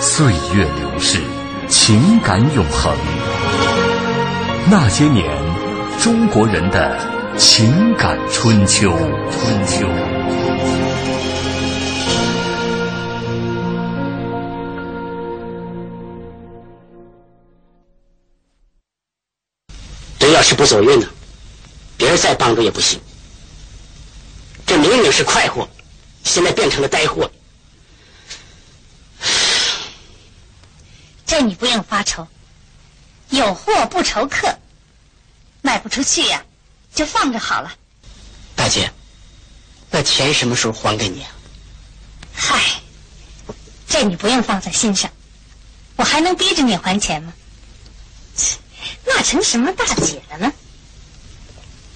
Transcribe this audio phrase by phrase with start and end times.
[0.00, 1.20] 岁月流逝，
[1.68, 2.96] 情感永恒。
[4.70, 5.26] 那些年，
[6.00, 6.96] 中国人的
[7.36, 8.96] 情感春秋。
[9.28, 9.88] 春秋。
[20.20, 21.06] 人要是不走运呢，
[21.96, 23.00] 别人再帮助也不行。
[24.64, 25.68] 这明明是快活，
[26.22, 27.28] 现在变成了灾祸。
[31.28, 32.26] 这你不用发愁，
[33.28, 34.58] 有货不愁客，
[35.60, 36.42] 卖不出去呀，
[36.94, 37.70] 就放着好了。
[38.56, 38.90] 大姐，
[39.90, 41.30] 那钱什么时候还给你啊？
[42.32, 42.80] 嗨，
[43.86, 45.10] 这你不用放在心上，
[45.96, 47.34] 我还能逼着你还钱吗？
[49.04, 50.50] 那成什么大姐了呢？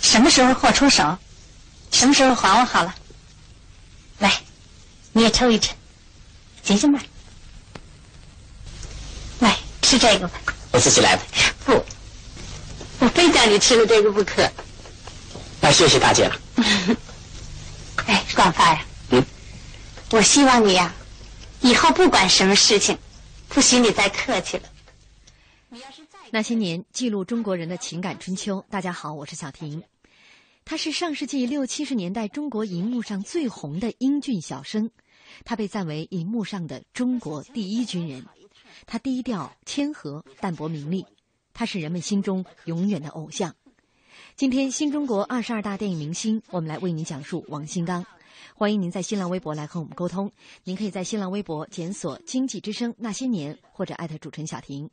[0.03, 1.19] 什么时候货出手，
[1.91, 2.95] 什么时候还我好了。
[4.19, 4.43] 来，
[5.13, 5.71] 你也抽一支，
[6.63, 7.01] 解解闷。
[9.93, 10.41] 吃这个吧，
[10.73, 11.23] 我自己来吧。
[11.67, 11.73] 不，
[13.01, 14.51] 我非叫你吃了这个不可。
[15.61, 16.41] 那谢谢大姐了。
[18.07, 19.23] 哎，广发呀，嗯，
[20.11, 20.95] 我希望你呀，
[21.61, 22.97] 以后不管什么事情，
[23.51, 24.63] 不许你再客气了。
[26.31, 28.65] 那些年，记录中国人的情感春秋。
[28.71, 29.83] 大家好，我是小婷。
[30.65, 34.91] 他是上世纪六七十年代中国荧幕上最红的英俊小生，
[35.45, 38.25] 他被赞为荧幕上的中国第一军人。
[38.87, 41.07] 他低调谦和，淡泊名利，
[41.53, 43.55] 他是人们心中永远的偶像。
[44.37, 48.05] 今天新中国二十二大电影明星，我们来为您讲述王新刚。
[48.55, 50.31] 欢迎您在新浪微博来和我们沟通，
[50.65, 54.89] 您可以在新浪微博检索“经济之声那些年”或者艾特主持人小婷。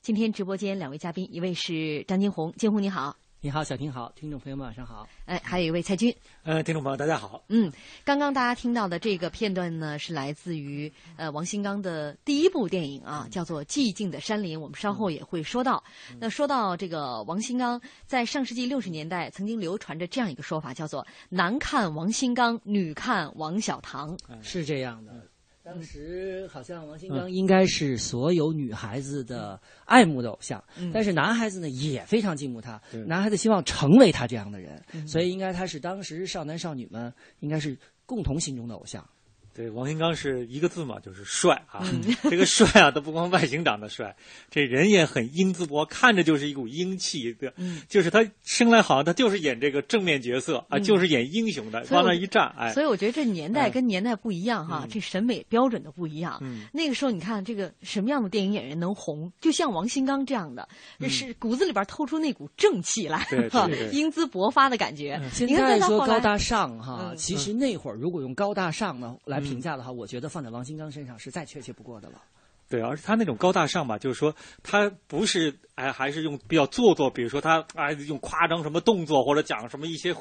[0.00, 3.16] 今天直播间两位嘉宾，一位是张金红，金红你好。
[3.44, 5.06] 你好，小婷好，听众朋友们晚上好。
[5.26, 6.10] 哎，还有一位蔡军。
[6.44, 7.44] 呃，听众朋友大家好。
[7.48, 7.70] 嗯，
[8.02, 14.58] 刚刚大家听到的这个片段呢，是来自于呃王新刚的第一部电影啊，叫做《寂静的山林》。
[14.62, 15.84] 我们稍后也会说到。
[16.18, 24.18] 那说到这个王新刚，在上世纪六十年代曾经流传着这样一个说法，叫做“男看王新刚，女看王小棠”。
[24.40, 25.12] 是这样的。
[25.64, 37.10] 当时好像王新刚应该是所有女孩子的爱慕的偶像，但是男孩子呢也非常敬慕他，男孩子希望成为他这样的人，所以应该他是当时少男少女们
[37.40, 39.02] 应该是共同心中的偶像。
[39.54, 41.86] 对，王新刚是一个字嘛，就是帅啊！
[42.28, 44.16] 这个帅啊，他不光外形长得帅，
[44.50, 47.52] 这人也很英姿勃，看着就是一股英气对。
[47.56, 52.72] 嗯，就是他生来好像他就是演这个正面角色啊，就是演英雄的，往那一站，哎。
[52.72, 56.36] 所以我觉得这年代跟年代不一样哈，这审美标准的不一样。
[56.42, 60.68] 嗯，那个时候你看这个什么样的电影演员能红，就像王新刚这样的，
[61.08, 63.24] 是骨子里边透出那股正气来，
[63.92, 65.20] 英姿勃发的感觉。
[65.32, 69.43] 现在说高大上哈，其实那会儿如果用高大上呢来。
[69.44, 72.20] 评价的话，我觉得放在王金刚身上是再确切不过的了。
[72.66, 75.54] 对，而且他那种高大上吧，就是说他不是。
[75.74, 80.14] 哎，还是用比较做作，比如说他哎用夸张什么动作，或者讲什么一些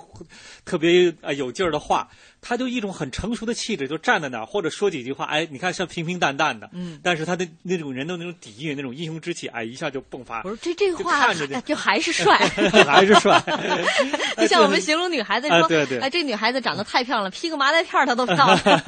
[0.66, 2.10] 特别啊有劲儿的话，
[2.44, 10.40] 他就一种很成熟的气质，就站在那儿，或者说几句话，哎，你看像平平淡淡的，嗯，但是他的那种人的那种底蕴、那种英雄之气，哎，一下就迸发。
[10.44, 12.38] 我说这这个话看着 就还是帅，
[12.86, 13.42] 还是帅。
[14.36, 18.82] 就像我们形容女孩子说，对对，哎，这女孩子长得太漂亮了，披个麻袋片她都漂亮。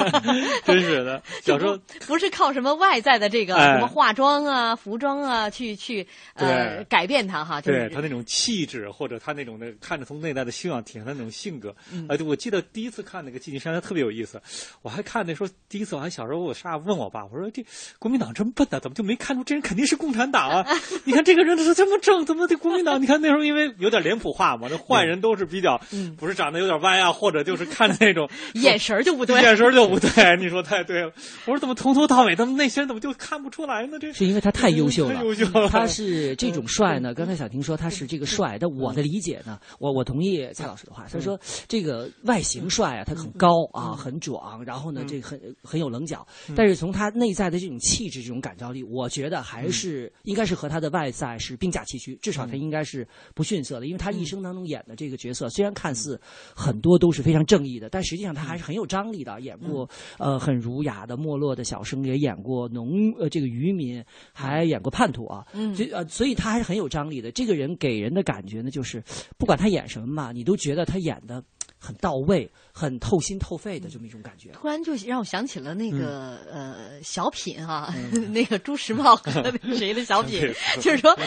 [0.66, 7.60] 真是的，小时候不是靠什么外在的这这个什么化妆啊、服装啊，去去呃改变她哈。
[7.60, 11.76] 对他那种气质，或者他那种的看着从内在的修养体现他那种性格。
[12.08, 14.42] 哎，我记得第一次看那个《寂静山》，特别有意思。
[14.82, 17.64] 我还看那时候第一次，我还小时候，我啥问我爸，我说这
[18.00, 20.66] 国民党真笨呐，怎么就没看出这人肯定是共产党啊？
[21.06, 23.02] 你看这个人是这么正，怎么的国民党？
[23.02, 25.80] 你看那时候因为有点脸谱化嘛，那坏人都是比较
[26.18, 30.38] 不是长得有点歪啊，或者就是看着那种 眼神就不对，眼神就不对。
[30.38, 31.12] 你说太对了。
[31.46, 34.00] 我说怎么从头到尾，他们那些人怎么就看不出来呢？
[34.00, 35.46] 这是因为他太优秀了，优秀。
[35.68, 37.14] 他是这种帅呢。
[37.14, 41.06] 刚才小婷说他是这个帅，但我的理解呢，我我同意蔡老师的话。
[41.12, 46.26] 他说这个外形帅啊，他很高啊，很壮，然后呢，这很很有棱角。
[46.56, 52.16] 但是从他内在的这种气质、这种感召力，我觉得还是应该是和他的外在是并驾齐驱。
[52.22, 56.20] 至少他应该是不逊色的，因为他一生当中演的这个角色，虽然看似
[56.56, 59.40] 很多都是非常正义的，但实际上他还是很有张力的。
[59.42, 59.88] 演过
[60.18, 64.04] 呃很儒雅的没落的小生，也演过农呃这个渔民，
[64.34, 65.46] 还演过叛徒啊。
[65.54, 67.32] 嗯，所以呃所以他还是很有张力的。
[67.32, 69.04] 这个人给人的感觉呢，就是
[69.38, 71.44] 不管他演什么嘛，你都觉得他演的。
[71.78, 74.50] 很到位，很透心透肺的这么一种感觉。
[74.50, 77.94] 突然就让我想起了那个呃小品啊，
[78.32, 79.32] 那个朱时茂 和
[79.78, 80.42] 谁的小品，
[80.82, 81.18] 就是说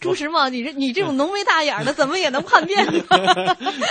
[0.00, 3.04] 朱时茂，你这你这种浓眉大眼的，怎么也能叛变呢？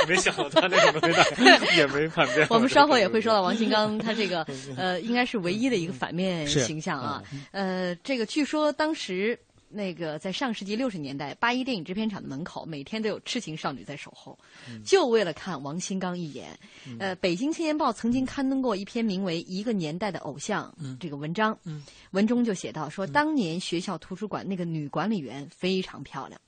[0.08, 2.48] 没想到他那种浓眉大眼也没叛变。
[2.50, 7.22] 我们稍后也会说到王金刚，他这个呃应该是唯一的一个反面形象啊。
[7.52, 9.40] 呃，这个据说当时。
[9.70, 14.38] 那个在上世纪六十年代，八一电影制片厂的门口，每天都有痴情少女在守候，
[14.84, 16.58] 就为了看王新刚一眼。
[17.00, 21.58] 呃，北京青年报曾经刊登过一篇名为《一个年代的偶像》这个文章，
[22.12, 26.42] 文中就写到说，当年学校图书馆那个女管理员非常漂亮。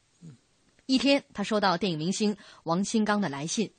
[0.88, 3.72] 一天，她收到电影明星王新刚的来信，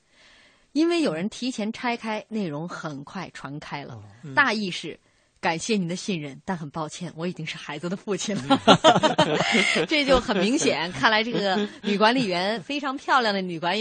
[0.70, 4.00] 因为有人提前拆开，内容很快传开了，
[4.34, 4.98] 大意是。
[5.42, 8.60] 感谢您的信任，但很抱歉，我已经是孩子的父亲了。
[9.88, 13.76] 这就很明显，看来这个女管理员非常漂亮的女管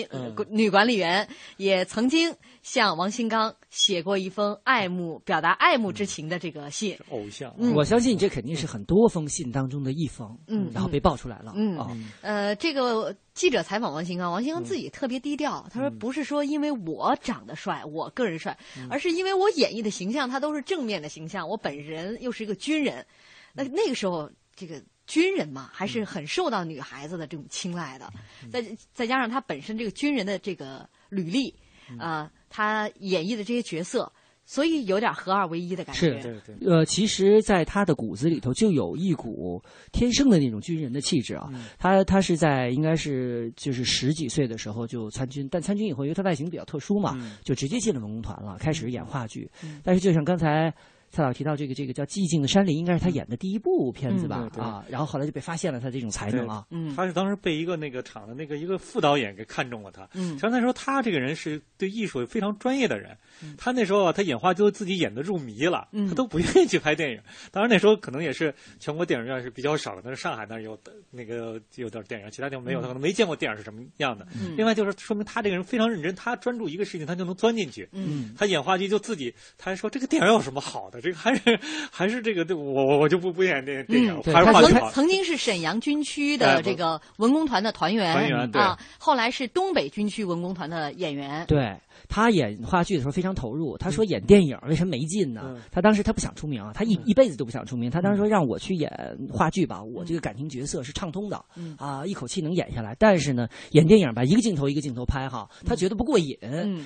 [0.50, 6.98] 女管理员也曾经向王新刚写过一封爱慕、表达爱慕之情的这个信。
[7.10, 11.54] 偶像，我相信这肯定是很多封信当中的一封，嗯，然后被爆出来了。
[11.56, 11.78] 嗯，
[12.22, 13.16] 呃，这个。
[13.33, 15.66] 记者采访王新刚，王新刚自己特别低调。
[15.72, 18.57] 他说：“不是说因为我长得帅，我个人帅，
[18.89, 21.48] 而是因为我演绎的形象，他都是正面的形象。
[21.48, 23.06] 我本人又是一个军人，
[23.54, 28.12] 那那个时候，这个军人嘛，还是很受到女孩子的这种青睐的。
[28.51, 28.62] 再
[28.94, 31.56] 再加上他本身这个军人的这个履历，
[31.98, 34.12] 啊，他演绎的这些角色。”
[34.51, 36.21] 所以有点合二为一的感觉。
[36.21, 39.63] 是，呃，其实，在他的骨子里头就有一股
[39.94, 41.50] 天生的那种军人的气质啊。
[41.80, 49.50] 他他是在应该是就是十几岁的时候就参军，但参军以后，因为他外形比较特殊嘛，就直接进了文工团了，开始演话剧。
[49.81, 50.74] 但是，就像刚才。
[51.12, 54.50] 蔡导提到这个这个叫《寂静的山林》，应该是他演的第一部片子吧？
[54.58, 56.66] 啊，然后后来就被发现了他这种才能啊。
[56.69, 60.08] 嗯，他是当时被一个那个厂的那个一个副导演给看中了他。
[60.13, 63.12] 嗯，实际上说他这个人是对艺术非常专业的人。
[63.44, 67.19] 嗯他那时候啊，他演话就自己演的入迷了，嗯他都不愿意去拍电影。
[67.52, 70.78] 当然那时候可能也是全国电影院是比较少的，但是上海那儿有
[71.10, 74.25] 那个有点电影，其他地方没有，他可能没见过电影是什么样的。
[74.56, 77.89] 另外就是说明他这个人非常认真，他专注一个事情，他就能钻进去。
[77.91, 81.00] 嗯，他演话剧就自己，他还说这个电影有什么好的？
[81.01, 81.60] 这个还是
[81.91, 84.22] 还是这个，我我我就不不演电电影。
[84.24, 88.15] 他曾曾经是沈阳军区的这个文工团的团员
[88.53, 91.46] 啊，后来是东北军区文工团的演员。
[91.48, 91.75] 对。
[92.10, 93.77] 他演话剧的时候非常投入。
[93.77, 95.55] 他说演电影为什么没劲呢？
[95.72, 97.91] 他当时他不想出名啊，他一一辈子都不想出名。
[97.91, 98.91] 他当时说让我去演
[99.31, 101.46] 话剧吧，我这个感情角色是畅通的，
[101.77, 102.96] 啊，一口气能演下来。
[103.00, 106.36] 但是呢，演电影吧，一个镜头一个镜头拍哈，他觉得不过瘾，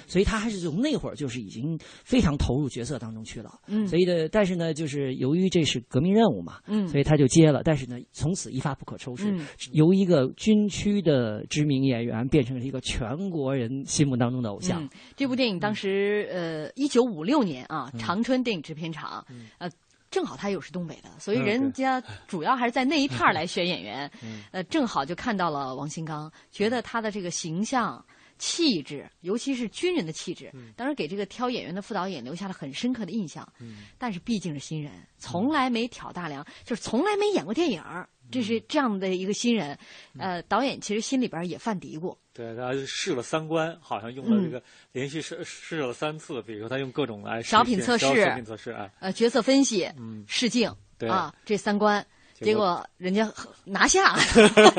[0.06, 3.60] 所以他还是从那会儿就是已经非常投入角色当中去了。
[3.88, 7.62] 所以的，但是呢，就是由于这是革命任务嘛，所以他就接了。
[7.64, 9.36] 但是呢，从此一发不可收拾，
[9.72, 14.88] 由一个军区的知名演员变成了一个全国人心目当中的偶像。
[15.16, 19.26] 这部电影当时，呃，一九五六年啊，长春电影制片厂，
[19.58, 19.70] 呃，
[20.12, 24.10] 正好他又是东北的，所以人家主要还是在那一片儿来选演员，
[24.52, 28.04] 呃，正好就看到了王新刚，觉得他的这个形象、
[28.38, 33.48] 气质，尤其是军人的气质，当时给这个挑演员的副导演留下了很深刻的印象。
[33.98, 37.82] 但是毕竟是新人，从来没挑大梁，就是从来没演过电影。
[38.32, 39.78] 这是这样的一个新人，
[40.18, 42.18] 呃，导演其实心里边也犯嘀咕。
[42.34, 44.62] 对他试了三关，好像用了这个
[44.92, 51.08] 连续试试了三次，比如说他用各种来小品测试、小品测试啊，呃，角色分析、嗯，试镜，对。
[51.08, 52.06] 啊，这三关
[52.42, 53.32] 结果人家
[53.64, 54.20] 拿下了，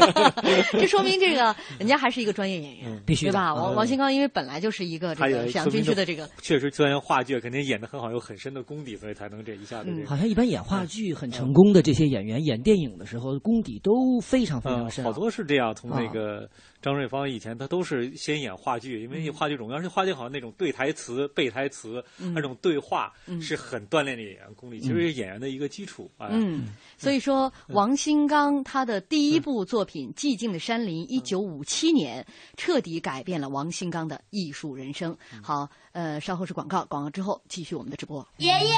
[0.72, 3.54] 这说明这个人家还是一个专业演员，必须对吧？
[3.54, 9.90] 王王新刚因为本来就是一个这个沈阳军区的这个，确实钻研话剧肯定演的很好，有很深的功底，所以才能这一下子。
[10.06, 15.02] 好像一般演话剧很成功的这些演员，演电影的时候功底都非常非常深。
[15.02, 16.48] 好多是这样，从那个
[16.86, 23.12] 张瑞芳以前他都是先演话剧，因为话剧种，而且话剧好像那种对台词、背台词那种对话
[23.42, 26.08] 是很锻炼演员功力，其实是演员的一个基础。
[26.20, 26.66] 嗯，
[26.96, 32.24] 所以说王新刚他的第一部作品《寂静的山林》，一九五七年
[32.56, 35.18] 彻底改变了王新刚的艺术人生。
[35.42, 38.24] 好，呃，稍后是广告，广告之后继续我们的直播。
[38.36, 38.76] 爷爷，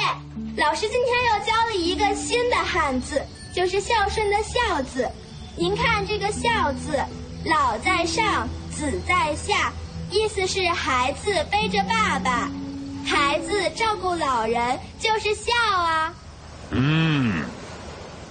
[0.57, 3.21] 老师今天又教了一个新的汉字，
[3.55, 5.07] 就是孝顺的“孝”字。
[5.59, 6.97] 您看这个“孝”字，
[7.45, 9.73] 老在上，子在下，
[10.11, 12.51] 意思是孩子背着爸爸，
[13.07, 16.13] 孩子照顾老人，就是孝啊。
[16.71, 17.45] 嗯，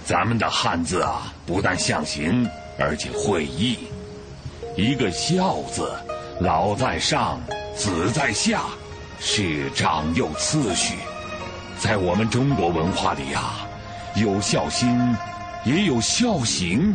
[0.04, 2.46] 咱们的汉字啊，不但象形，
[2.78, 3.78] 而且会意。
[4.76, 5.90] 一个“孝”字，
[6.40, 7.40] 老在上，
[7.74, 8.62] 子在下，
[9.18, 10.94] 是长幼次序。
[11.80, 13.66] 在我们中国文化里啊，
[14.14, 15.16] 有孝心，
[15.64, 16.94] 也有孝行，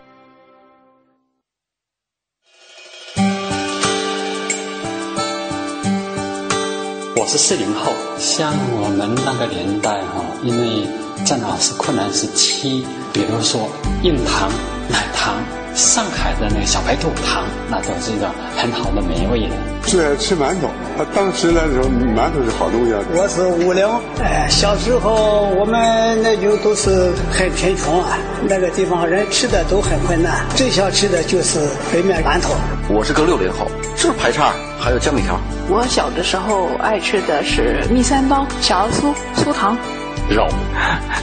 [7.21, 8.51] 我是四零后，像
[8.81, 10.87] 我们那个年代哈，因为
[11.23, 13.69] 正好是困难时期，比如说
[14.01, 14.49] 硬糖、
[14.89, 15.60] 奶糖。
[15.73, 19.55] 上海的那个小白兔糖，那都是一个很好的美味的。
[19.83, 20.67] 最爱吃馒头，
[21.01, 22.99] 啊，当时那时候馒头是好东西啊。
[23.15, 23.87] 我是五零，
[24.21, 31.59] 哎，小时候我们那就都是很贫穷啊，那个地方人吃的都很困难，最想吃的就是
[31.91, 32.53] 白面馒头。
[32.89, 35.39] 我是个六零后，就是排叉，还有江米条。
[35.69, 39.77] 我小的时候爱吃的是蜜三包、小酥、酥糖。
[40.31, 40.47] 肉，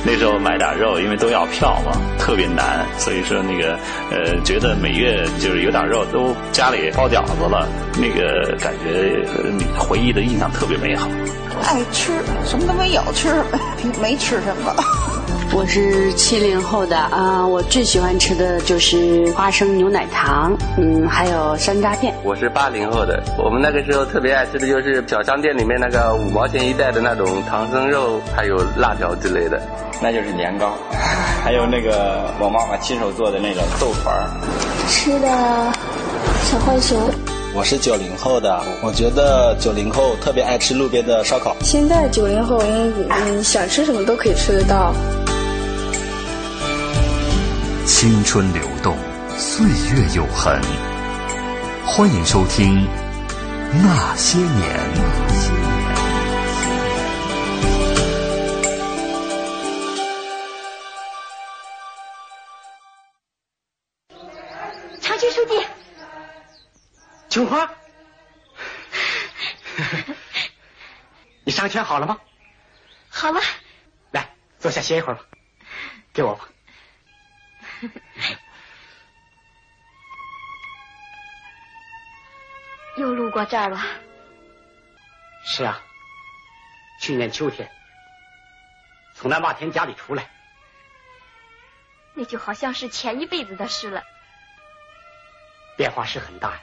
[0.05, 3.79] 那时候买点肉，因为都要票嘛，特别难，所以说那个
[4.11, 9.25] 呃，觉得每月就是有点肉，都家里包饺子了，那个感觉
[9.79, 11.09] 回忆的印象特别美好。
[11.65, 12.13] 爱吃
[12.45, 13.43] 什么都没有吃，
[14.01, 14.75] 没吃什么。
[15.51, 22.15] 我是七零后的啊，我最喜欢吃的就是花生牛奶糖，嗯，还有山楂片。
[22.23, 29.61] 我是八零后的，我们那个时候特别爱吃的就是小商店里面那个五毛钱一袋的那种唐僧肉，还有辣条之类的。
[30.01, 30.73] 那就是年糕，
[31.43, 34.31] 还有那个我妈妈亲手做的那个豆团儿。
[34.87, 35.29] 吃的
[36.45, 36.99] 小浣熊。
[37.55, 41.57] 我是九零后的，我觉得九零后特别爱吃路边的烧烤。
[41.63, 42.63] 现在九零后，
[43.09, 44.95] 嗯，想吃什么都可以吃得到。
[47.89, 48.99] 青春流动，
[49.39, 50.61] 岁月永恒。
[51.87, 52.87] 欢迎收听
[53.83, 54.79] 《那些年》。
[65.01, 65.67] 长青书记，
[67.31, 67.69] 青花，
[71.43, 72.19] 你伤拳好了吗？
[73.09, 73.41] 好了。
[74.11, 74.29] 来，
[74.59, 75.23] 坐下歇一会儿吧。
[76.13, 76.47] 给我吧。
[82.97, 83.81] 又路过这儿了。
[85.45, 85.81] 是啊，
[87.01, 87.71] 去年秋天
[89.15, 90.29] 从那马田家里出来，
[92.15, 94.05] 那就好像是前一辈子的事了。
[95.77, 96.61] 变化是很大呀，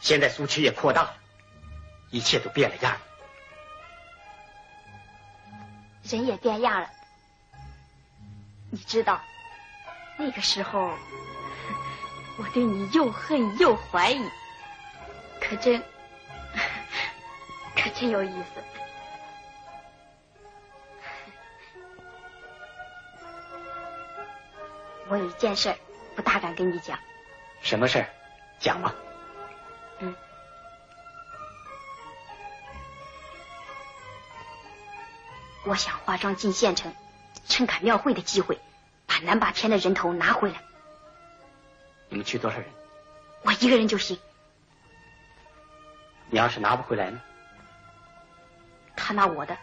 [0.00, 1.16] 现在苏区也扩大了，
[2.10, 3.00] 一切都变了样了，
[6.02, 6.90] 人也变样了。
[8.74, 9.20] 你知道，
[10.16, 10.80] 那个时候
[12.38, 14.30] 我对你又恨又怀疑，
[15.38, 15.82] 可真
[17.76, 18.64] 可真有意思。
[25.08, 25.74] 我有一件事
[26.16, 26.98] 不大敢跟你讲。
[27.60, 28.08] 什么事儿？
[28.58, 28.94] 讲吧。
[29.98, 30.16] 嗯。
[35.64, 36.90] 我想化妆进县城。
[37.46, 38.58] 趁赶庙会的机会，
[39.06, 40.62] 把南霸天的人头拿回来。
[42.08, 42.66] 你们去多少人？
[43.42, 44.18] 我一个人就行。
[46.30, 47.20] 你要是拿不回来呢？
[48.96, 49.56] 他拿我的。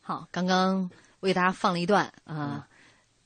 [0.00, 2.68] 好，刚刚为大家放了一段啊，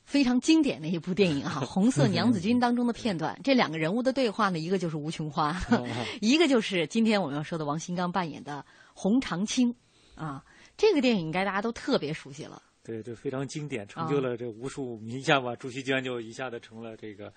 [0.05, 5.61] 非常经典的一部电影哈，《红色娘子军》当中的片段，这两个人物的对话呢，一个就是吴琼花，
[6.21, 9.77] 一个就是今天我们要说的王新刚扮演的洪长青
[10.15, 10.43] 啊。
[10.81, 12.63] 这个电影应该大家都特别熟悉了。
[12.83, 15.55] 对，就非常经典，成就了这无数名下吧。
[15.55, 17.31] 朱锡娟就一下子成了这个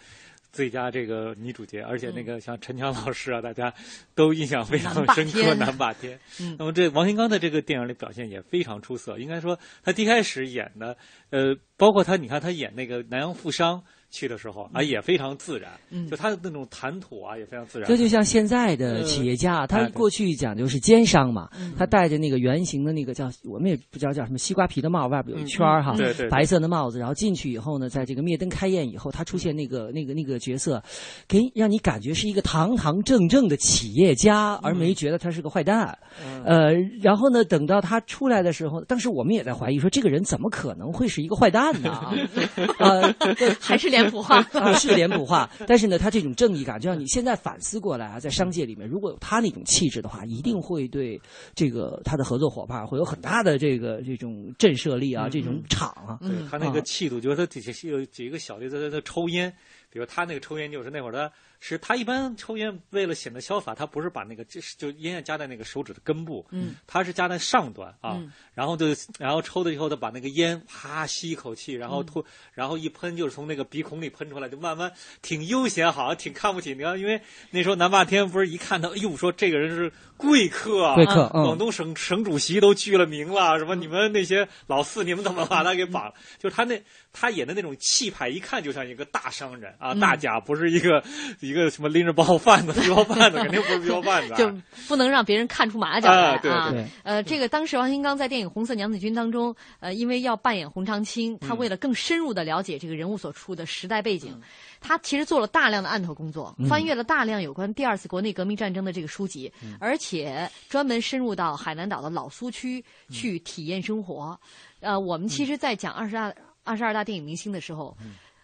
[0.54, 3.72] 最佳这个女主角，而且那个像陈强老师啊，大家
[4.16, 5.54] 都印象非常深刻。
[5.56, 6.18] 南霸天，
[6.58, 9.20] 那么这王新刚在这个电影里表现也非常出色。
[9.20, 10.96] 应该说，他一开始演的，
[11.30, 13.84] 呃，包括他，你看他演那个南阳富商。
[14.14, 15.72] 去的时候啊也非常自然，
[16.08, 17.90] 就他的那种谈吐啊也非常自然。
[17.90, 25.96] 这就像现在的企业家，他过去讲究是奸商嘛，他戴着那个圆形的那个叫我们也不知道叫什么西瓜皮的帽，外边有一圈哈，
[26.30, 30.80] 白色的帽子，然后进去以后呢，在这个灭灯开宴以后，他出现那个那个那个角色，
[31.28, 35.98] 给让你感觉是一个堂堂正正的企业家，而没觉得他是个坏蛋。
[36.46, 41.90] 呃，然后呢，等到他出来的时候，当时我们也在怀疑说，这个人怎么可能会是一个坏蛋呢？
[42.78, 43.16] 啊，
[43.60, 44.03] 还是连。
[44.04, 51.20] 脸谱化啊，是脸谱化，但是呢，他这种正义感，就像你现在反思过来啊，在商界里面，如果有他那种气质的话，一定会对
[51.56, 56.20] 这个他的合作伙伴会有很大的这个这种震慑力啊，这种场啊。
[56.22, 59.52] 对他那个气度，就是他底下有几个小例子，他抽烟，
[59.90, 61.32] 比如他那个抽烟就是那会儿他。
[61.66, 68.22] 是他一般抽烟，为了显得潇洒，他不是把那个就是就烟夹在那个手指的根部，嗯，他是夹在上端啊，
[68.54, 74.92] 然后就然后抽的以后，他把那个烟啪吸一口气，然后吐，然后一喷就是从那个鼻孔里喷出来，就慢慢
[75.22, 86.14] 挺悠闲，好像挺看不起你看，因为那时候南霸天不是一看到，哎呦，说这个人是贵客，贵客，广东省省主席都聚了名了，什么你们那些老四，你们怎么把他给绑了？
[86.40, 91.02] 就是他那他演的那种气派，一看就像一个大商人啊，大家不是一个。
[91.40, 94.52] 一个什么拎着包贩子，皮包贩子肯定不是皮包贩子，就
[94.88, 96.72] 不能让别人看出马脚来啊！
[96.72, 104.36] 对，呃，这个当时王新刚在电影《红色娘子军》当中，呃，因为要扮演洪长青，他为了更深入的了解这个人物所处的时代背景，
[104.82, 114.40] 他其实做了大量的案头工作，翻阅了大量有关第二次国内革命战争的这个书籍，而且专门深入到海南岛的老苏区去体验生活。
[114.80, 117.96] 呃，我们其实，在讲二十二二十二大电影明星的时候，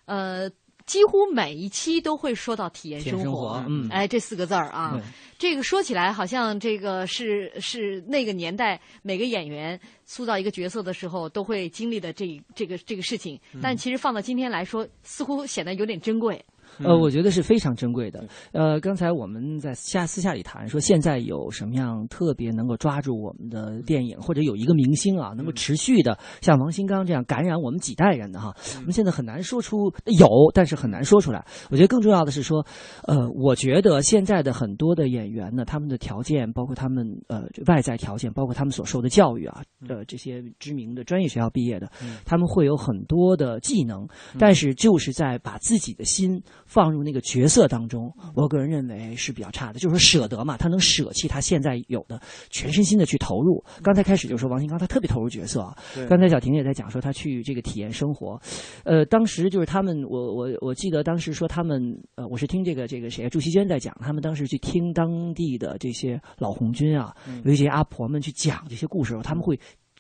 [0.06, 0.50] 呃。
[0.90, 5.00] 几乎每一期都会说到体验生活，嗯，哎，这四个字儿啊，
[5.38, 16.44] 这个说起来好像这个是是那个年代每个演员塑造一个角色的时候都会经历的这这个这个事情，但其实放到今天来说，似乎显得有点珍贵。
[16.84, 18.26] 呃，我觉得是非常珍贵的。
[18.52, 28.54] 呃，刚才我们在下私下里谈说，现在有什么样特别能够抓住我们的电影，或者有一个明星啊，能够持续的像王新刚这样感染我们几代人的哈。
[28.78, 31.46] 我们现在很难说出有，但是很难说出来。
[31.70, 32.66] 我觉得更重要的是说，
[33.08, 41.92] 呃，我觉得现在的很多的演员呢，他们的条件，包括他们呃外在条件，包括他们所受的教育啊，呃，这些知名的专业学校毕业的，
[42.26, 46.42] 他们会有很多的技能，但是就是在把自己的心。
[46.70, 49.80] 放入那个角色当中，我个人认为是比较差的。
[49.80, 53.64] 就是说舍得嘛，他能舍弃他现在有的，全身心的去投入。
[53.82, 55.76] 刚才开始就说王新刚他特别投入角色啊。
[56.08, 58.40] 刚才小婷也在讲说他去这个体验生活，
[58.84, 61.82] 呃，当时就是他们，我我我记得当时说他们，
[62.14, 69.60] 呃，我是听这个这个谁朱锡娟在讲，他们当时去听当地的这些老红军啊，有一些阿婆们去讲这些故事，他们会。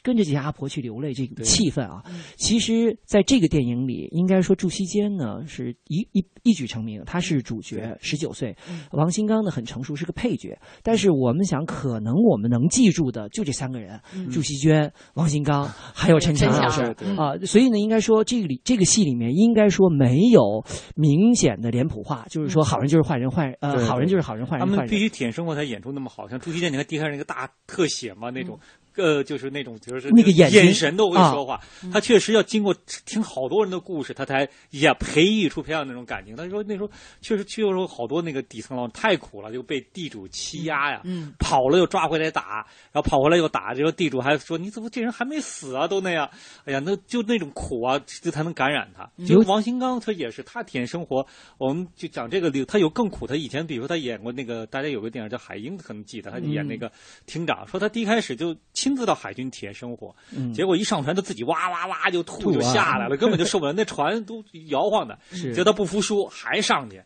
[0.09, 2.01] 跟着这些阿婆去流泪，这个气氛啊，
[2.35, 8.57] 其实在这个电影里，应该说祝希坚呢是一一一举成名，他是主角，十九岁，
[8.91, 10.57] 王新刚呢很成熟，是个配角。
[10.81, 16.81] 但是我们想，可能我们能记住的就这三个人：祝希娟、王新刚，还有陈强老师
[17.15, 17.37] 啊。
[17.45, 24.75] 所以呢，应该说这个里这个戏里面，应该说没有明显的脸谱化，就是说好人就是坏人，坏呃好人就是好人，坏人坏人。
[24.75, 28.57] 他们必须体验生活才演出那么好，像祝希坚，你看第一开始那个大特写嘛那种。
[28.95, 31.59] 呃，就是那种，就是那个眼神都会说话。
[31.91, 32.75] 他确实要经过
[33.05, 36.35] 听好多人的故事，他才也培育出培养那种感情。
[36.35, 36.89] 他说那时候
[37.21, 41.01] 确实去的时候，好多那个底层老太苦了，就被地主欺压呀，
[41.39, 43.73] 跑了又抓回来打，然后跑回来又打。
[43.73, 45.87] 这个地主还说你怎么这人还没死啊？
[45.87, 46.29] 都那样，
[46.65, 49.09] 哎呀，那就那种苦啊，就才能感染他。
[49.25, 51.25] 就王新刚他也是，他体验生活。
[51.57, 53.25] 我们就讲这个他有更苦。
[53.25, 56.91] 他以前比如说他演过那个，大家有个电影叫《海鹰》，可能记得他演那个
[57.25, 58.55] 厅长，说他第一开始就。
[58.73, 60.15] 亲自到海军体验生活，
[60.53, 65.17] 结果一上船，他自己哇哇哇就吐就下来了，根本就 受不了，那船都摇晃的。
[65.31, 67.01] 觉得他不服输，还上去。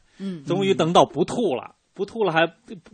[0.46, 2.46] 终于等到不吐了，不吐了还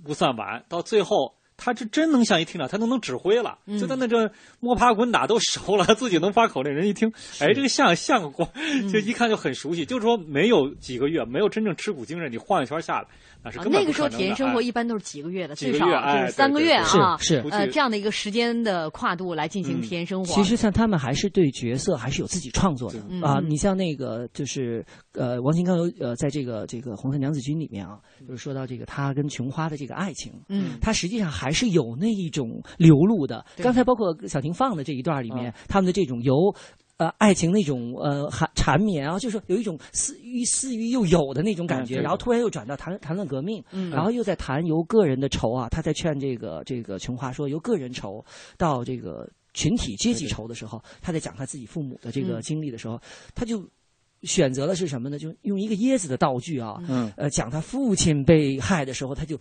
[0.04, 3.78] 不算完，到最后他这真能像一厅长，他都能指挥了，嗯。
[3.78, 8.88] 就在那这摸爬滚打都熟了， 自己能发口令，人一听，哎，这个像像个光，嗯。
[8.90, 9.86] 就一看就很熟悉。
[9.86, 13.08] 就是说没有几个月，没有真正吃苦精神，你晃一圈下来，
[13.44, 20.34] 那是啊根本那个时候体验生活一般都是几个月的，最少就是三个月啊，是呃这样的一个时间的跨度来进行体验生活。
[20.34, 23.00] 其实像他们还是对角色还是有自己创作的。
[23.10, 23.22] 嗯。
[23.22, 23.40] 啊。
[23.50, 30.78] 你像那个就是呃，王新刚有呃，在这个这个《红色娘子军》里面啊，就是说到这个他跟琼花的这个爱情，嗯。
[30.80, 33.46] 他实际上还是有那一种流露的。
[33.58, 36.54] 刚才包括小婷放的这一段里面，他们的这种由。
[37.00, 48.22] 呃，爱情那种呃缠缠绵啊，就是有一种似欲似欲又有的那种感觉，嗯然后突然又转到谈谈论革命，嗯然后又在谈由个人的仇啊，他在劝这个这个琼华说，由个人仇
[48.58, 53.00] 到这个群体阶级仇的时候，他在讲他自己父母的这个嗯经历的时候，
[53.34, 53.66] 他就
[54.24, 55.18] 选择了是什么呢？
[55.18, 59.40] 就用一个椰子的道具啊，嗯呃，讲他父亲被害的时候，他就。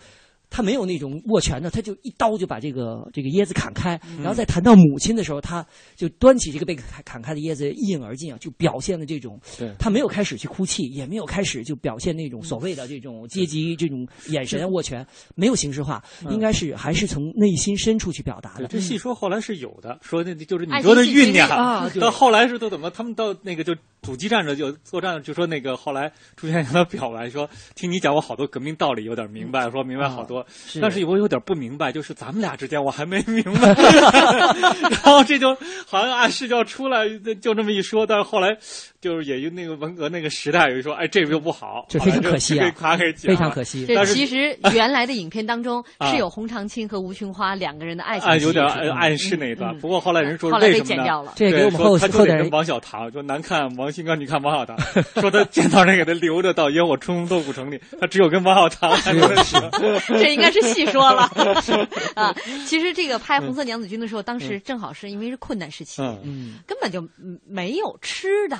[0.50, 5.64] 他没有那种握拳的，他就一刀就把这个这个椰子砍开，嗯然后再谈到母亲的时候，他
[5.96, 18.66] 就端起这个被砍砍开的椰子一饮而尽啊，就表现的这种对，他没有开始去哭泣，也没有开始就表现那种所谓的这种阶级这种眼神啊握拳，没有形式化，嗯应该是还是从内心深处去表达，的。
[18.66, 22.90] 这戏说后来是有的，说那就是你爱说的酝酿啊到后来是都怎么？
[22.90, 30.80] 他们到那个就阻击战着就作战，就说那个后来朱先生的表白说，听你讲我好多革命道理，有点明白，说明白好多，是。
[30.80, 33.72] 但是我有点不明白，就是咱们俩之间我还没明白，
[34.90, 37.08] 然后这就好像暗示就要出来，
[37.40, 38.56] 就这么一说，但是后来
[39.00, 49.76] 就是也就那个文革那个时代，有人说，哎，这个就不好，这非常可惜啊被夸给讲非常可惜这但其实原来的影片当中啊是有洪长青和吴群花两个人的爱情有点呃暗示那一段。
[49.78, 51.32] 不过后来人说后来被为什么呢剪掉了？
[51.36, 54.76] 这也给我们后后代他就得跟王小棠，说难看王新刚，你看王小棠，
[55.20, 59.70] 说他见到人给他留着到烟火春风豆腐城里，他只有跟王小棠才能说。
[60.08, 61.30] 这应该是细说了
[62.16, 62.34] 啊。
[62.66, 68.56] 其实这个拍《红色娘子军》的时候，当时正好是因为是困难时期，嗯根本就嗯没有吃的。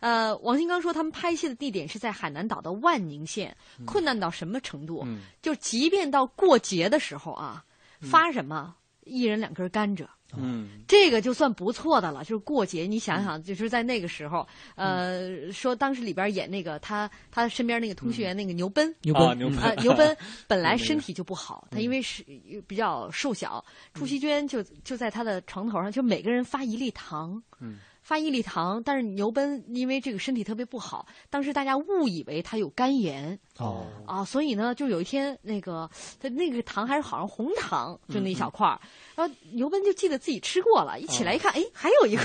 [0.00, 5.02] 呃，王新刚说他们拍戏的地点是在海南岛的万宁县，困难到什么程度？
[5.06, 5.20] 嗯。
[5.40, 7.64] 就即便到过节的时候啊，
[8.00, 8.74] 发什么？
[9.04, 10.06] 一人两根甘蔗。
[10.36, 10.82] 嗯。
[10.88, 19.58] 这个就算不错的了，就是过节，你想想，就是在那个时候，呃，说当时里边演那个他他身边那个通讯员那个牛奔，牛啊牛奔。
[19.58, 22.24] 啊牛奔 本来身体就不好，他因为是
[22.66, 33.38] 比较瘦小，朱锡娟就就在他的床头上，就每个人发一粒糖，嗯发一粒糖，但是牛奔因为这个身体特别不好，当时大家误以为他有肝炎。
[33.58, 33.86] 哦。
[34.06, 35.88] 啊，所以呢，就有一天那个
[36.20, 38.80] 他那个糖还是好像红糖，就那一小块儿，
[39.14, 42.22] 然后牛奔就记得自己吃过了，一起来一看，哎，还有一个，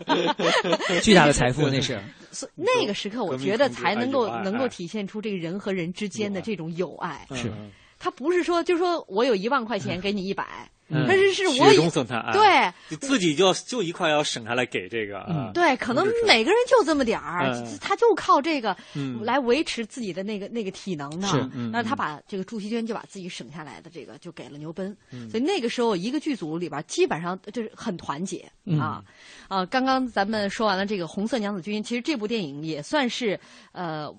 [1.02, 1.98] 巨大的财富那是。
[2.30, 4.68] 所以那个时刻，我觉得才能够能够哎。
[4.68, 7.26] 体现出这个人和人之间的这种友爱。
[7.34, 7.70] 是嗯。
[7.98, 12.72] 他不是说，就是说我有一万块钱给你一百，嗯但是是我雪以中送炭，哎对。
[12.88, 21.26] 你自己就就一块要省下来给这个，啊对，可能每个人就这么点儿，嗯他就靠这个嗯来维持自己的那个那个体能的。
[21.26, 29.02] 是嗯那他把这个朱希娟就把自己省下来的这个就给了牛奔，嗯所以那个时候一个剧组里边基本上就是很团结、嗯啊
[29.48, 29.66] 啊！
[29.66, 33.38] 刚刚咱们说完了这个《红色娘子军》，其实这部电影也算是
[33.72, 34.14] 呃。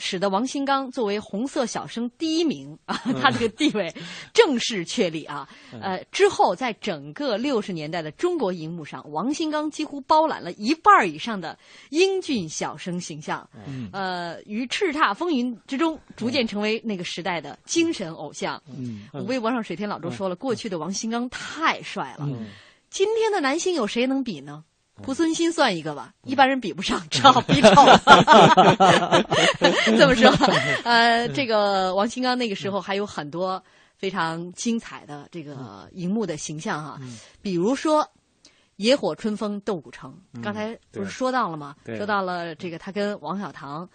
[0.00, 3.94] 使得王新刚作为红色小生第一名啊， 他这个地位
[4.32, 5.48] 正式确立啊。
[5.80, 11.56] 呃，之后在整个六十年代的中国荧幕上，王新刚几乎包揽了一半以上的
[11.90, 13.48] 英俊小生形象。
[13.66, 18.60] 嗯呃，于叱咤风云之中，逐渐成为那个时代的精神偶像。
[18.66, 22.46] 嗯微博上水天老周说了，过去的王新刚太帅了，嗯
[22.88, 24.64] 今天的男星有谁能比呢？
[25.02, 27.68] 濮存昕算一个吧，一般人比不上，只好比丑。
[29.98, 30.30] 这么说，
[30.84, 33.62] 呃，这个王清刚那个时候还有很多
[33.96, 37.00] 非常精彩的这个荧幕的形象哈，
[37.42, 38.08] 比如说。
[38.76, 41.76] 野火春风斗古城，刚才不是说到了吗？
[41.84, 43.86] 对说到了这个他跟王小棠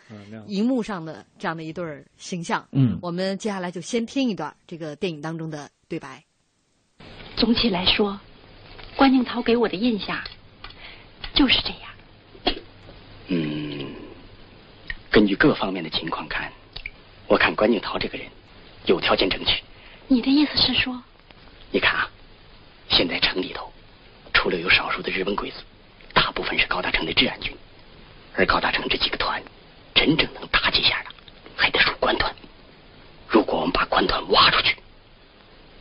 [0.45, 2.63] 荧幕上的这样的一对儿形象。
[2.71, 6.23] 嗯我们接下来就先听一段这个电影当中的对白。
[7.35, 8.19] 总体来说，
[8.95, 10.15] 关敬涛给我的印象
[11.35, 12.57] 就是这样。
[13.27, 13.93] 嗯，
[15.11, 16.51] 根据各方面的情况看，
[17.27, 18.25] 我看关敬涛这个人
[18.85, 19.61] 有条件争取。
[20.07, 21.03] 你的意思是说，
[21.71, 22.09] 你看啊，
[22.89, 23.71] 现在城里头
[24.33, 25.57] 除了有少数的日本鬼子，
[26.13, 27.51] 大部分是高大成的治安军，
[28.35, 29.43] 而高大成这几个团
[29.93, 31.09] 真正能打几下的，
[31.55, 32.33] 还得数官团。
[33.27, 34.77] 如果我们把官团挖出去，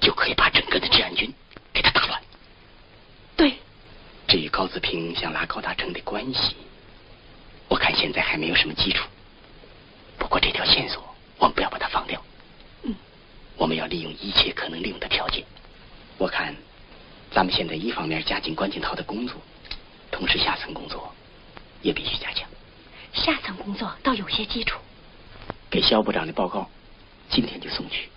[0.01, 1.33] 就可以把整个的治安军
[1.73, 2.21] 给他打乱。
[4.35, 6.57] 对，至于高子平想拉高大成的关系，
[7.69, 9.07] 我看现在还没有什么基础。
[10.19, 11.01] 不过这条线索
[11.39, 12.21] 我们不要把它放掉。
[12.83, 12.93] 嗯
[13.57, 15.45] 我们要利用一切可能利用的条件。
[16.19, 16.53] 我看，
[17.31, 19.37] 咱们现在一方面加紧关景涛的工作，
[20.11, 21.15] 同时下层工作
[21.81, 22.49] 也必须加强。
[23.13, 24.81] 下层工作倒有些基础。
[25.71, 26.69] 给肖部长的报告，
[27.31, 28.09] 今天就送去。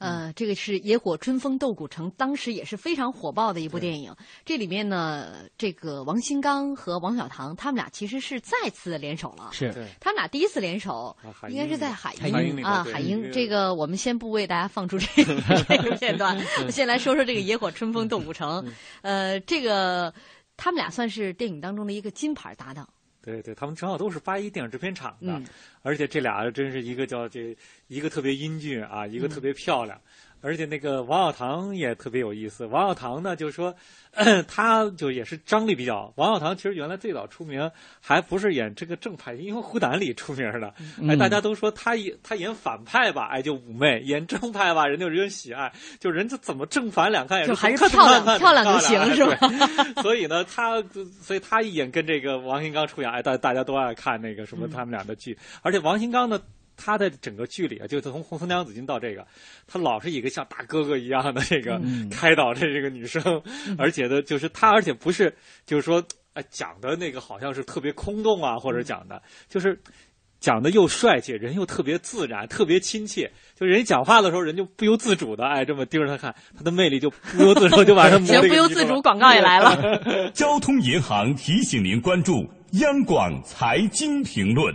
[0.00, 4.14] 呃，这个是《野火春风斗古城》，当时也是非常火爆的一部电影。
[4.46, 9.50] 这里面呢，这个王新刚和王小棠他们俩其实是再次联手了。
[9.52, 11.14] 是，他们俩第一次联手，
[11.48, 13.30] 应该是在海鹰啊，海鹰。
[13.30, 15.34] 这个我们先不为大家放出这个
[15.68, 16.40] 这个片段，
[16.72, 18.64] 先来说说这个《野火春风斗古城》。
[19.02, 20.12] 呃，这个
[20.56, 22.88] 他们俩算是电影当中的一个金牌搭档。
[23.22, 25.40] 对对，他们正好都是八一电影制片厂的，
[25.82, 27.56] 而且这俩真是一个叫这
[27.88, 30.00] 一个特别英俊啊，一个特别漂亮。
[30.42, 32.66] 而且那个王小棠也特别有意思。
[32.66, 33.74] 王小棠呢，就是说，
[34.48, 36.12] 他就也是张力比较。
[36.16, 40.74] 王小棠其实原来最早出名还不是演这个正派，因为《虎胆》里出名的。
[41.08, 45.72] 哎，大家都说他演他演反派吧，哎就妩媚；演正派吧，人就人喜爱。
[45.98, 49.48] 就人家怎么正反两看也就还是漂亮漂亮就行是吧？
[50.02, 50.82] 所以呢，他
[51.20, 55.36] 所以他一演跟这个王新刚出演，哎大大家都爱看那个什么他们俩的剧。
[55.62, 56.40] 而且王新刚呢。
[56.82, 59.26] 他的整个剧里啊，就从《红枫娘子军》到这个，
[59.66, 61.78] 他老是一个像大哥哥一样的这个
[62.10, 63.22] 开导这这个女生，
[63.76, 69.78] 而且呢，就是他，而且不是就是说，哎，讲的那个好像是特别空洞啊，或者讲的，就是
[70.40, 73.30] 讲的又帅气，人又特别自然，特别亲切。
[73.54, 80.30] 就人讲话的时候，人就不由自主的哎这么盯着他看，他的魅力就不由自主就把他 行，不由自主 广告也来了。
[80.30, 84.74] 交通银行提醒您关注央广财经评论。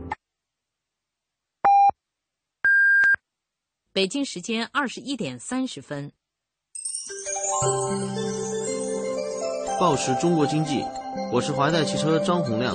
[3.93, 6.13] 北京时间二十一点三十分。
[9.77, 10.81] 报时中国经济，
[11.29, 12.73] 我是华泰汽车张洪亮。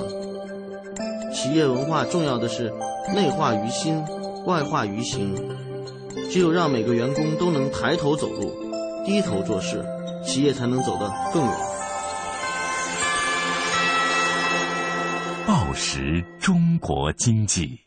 [1.33, 2.71] 企业文化重要的是
[3.15, 3.99] 内化于心，
[4.45, 5.33] 外化于行。
[6.29, 8.53] 只有让每个员工都能抬头走路，
[9.03, 9.83] 低头做事，
[10.23, 11.57] 企业才能走得更远。
[15.47, 17.86] 报时中国经济。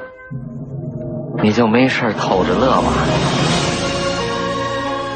[1.43, 2.93] 你就没事偷着乐吧。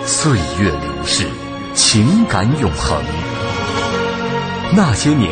[0.05, 1.27] 岁月流逝，
[1.75, 2.99] 情感永恒。
[4.75, 5.31] 那些年，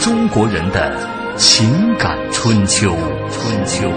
[0.00, 0.94] 中国人的
[1.36, 2.94] 情感春秋。
[3.30, 3.90] 春秋。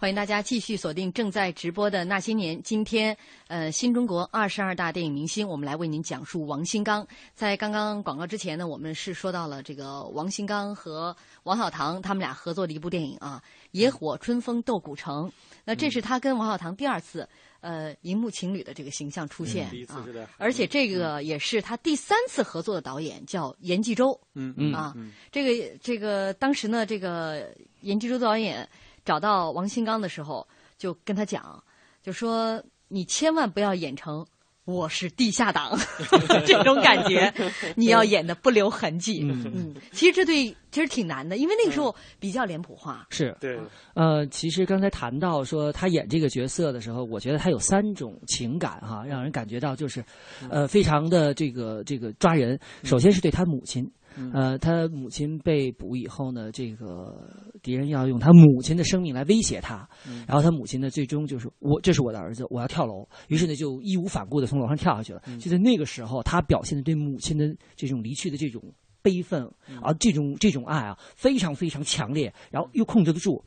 [0.00, 2.56] 欢迎大家继续锁定正在直播的《那些年》。
[2.62, 3.14] 今天，
[3.48, 7.06] 呃，新中国二十二大电影明星，我们来为您讲述王新刚。
[7.34, 15.28] 在刚刚广告之前呢，我们是说到了这个王新刚和王小棠他们俩合作的一部电影啊，《野火春风斗古城》。
[15.66, 17.28] 那这是他跟王小棠第二次
[17.60, 20.02] 呃荧幕情侣的这个形象出现啊，
[20.38, 24.18] 而且这个也是他第三次合作的导演叫严继洲。
[24.32, 24.96] 嗯嗯啊，
[25.30, 28.66] 这个这个当时呢，这个严继洲导演。
[29.10, 30.46] 找到王新刚的时候，
[30.78, 31.60] 就跟他讲，
[32.00, 34.24] 就说你千万不要演成
[34.64, 35.76] 我是地下党
[36.46, 37.34] 这种感觉，
[37.74, 39.22] 你要演的不留痕迹。
[39.24, 43.04] 嗯，其实这对其实挺难的，因为那个时候比较脸谱化。
[43.10, 43.58] 是对，
[43.94, 50.04] 呃，其实刚才谈到说他演这个角色的时候，我觉得他有三种情感哈，让人感觉到就是，
[50.48, 52.56] 呃，非常的这个这个抓人。
[52.84, 53.90] 首先是对他母亲。
[54.32, 57.28] 呃，他母亲被捕以后呢，这个
[57.62, 59.88] 敌人要用他母亲的生命来威胁他，
[60.26, 65.22] 然后他母亲呢，最终就是我，这是我的儿子，我要跳楼，于是呢，就义无反顾的从楼上跳下去了。
[65.38, 68.62] 就在那个时候，他表现的对母亲的这种离去的这种
[69.02, 69.42] 悲愤
[69.82, 73.42] 啊，这种这种爱啊，非常非常强烈，然后又控制得住。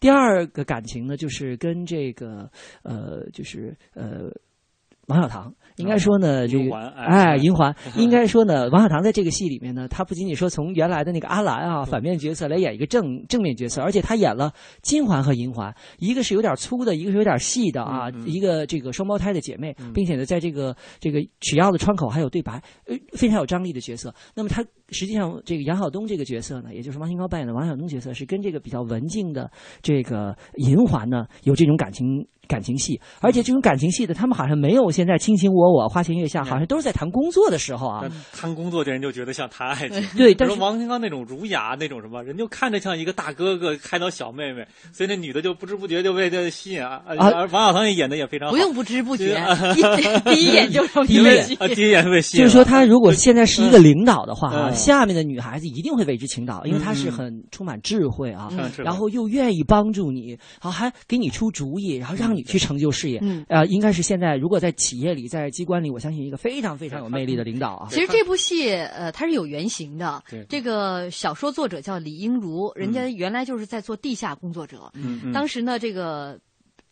[0.00, 2.50] 第二个感情呢，就是跟这个
[2.82, 4.30] 呃，就是呃，
[5.06, 5.52] 王小棠。
[5.76, 7.74] 应该说呢，这个哎，银环。
[7.98, 24.14] 应该说呢，王小棠在这个戏里面呢，他不仅仅说从原来的那个阿兰啊反面角色来演一个正正面角色，而且他演了金环和银环，一个是有点粗的，一个是有点细的啊，一个这个双胞胎的姐妹，并且呢，在这个这个取药的窗口还有对白，呃，非常有张力的角色。
[24.36, 24.64] 那么他
[24.94, 29.50] 实际上这个杨晓东这个角色呢，也就是王新高扮演的王晓东角色，是跟这个比较文静的
[29.82, 32.26] 这个银环呢有这种感情。
[32.46, 38.04] 感情戏，而且这种感情戏的，他们好像没有现在卿卿我我、花前月下，好像都是在谈工作的时候啊。
[38.34, 40.06] 谈工作的人就觉得像谈爱情。
[40.14, 47.00] 对，但是王新刚那种儒雅那种什么人，就看着像一个大哥哥开导小妹妹，所以那女的就不知不觉就被这吸引啊。
[47.06, 49.42] 而王小棠也演的也非常好，不用不知不觉，
[50.30, 52.42] 第一眼就 第一眼第一眼被吸引。
[52.42, 63.18] 就是说，他如果现在是一个领导的话啊，下面的女孩子一定会为之倾倒，因为她是很充满智慧啊，然后又愿意帮助你，好还给你出主意，然后让你去成就事业。
[63.22, 67.88] 嗯，呃，应该是现在如果在企业里，在机关里，我相信一个非常非常有魅力的领导啊。
[67.90, 70.22] 其实这部戏，呃，它是有原型的。
[70.30, 74.90] 对，这个小说作者叫李英如，人家原来就是在做地下工作者。
[74.94, 75.32] 嗯嗯。
[75.32, 76.38] 当时呢，这个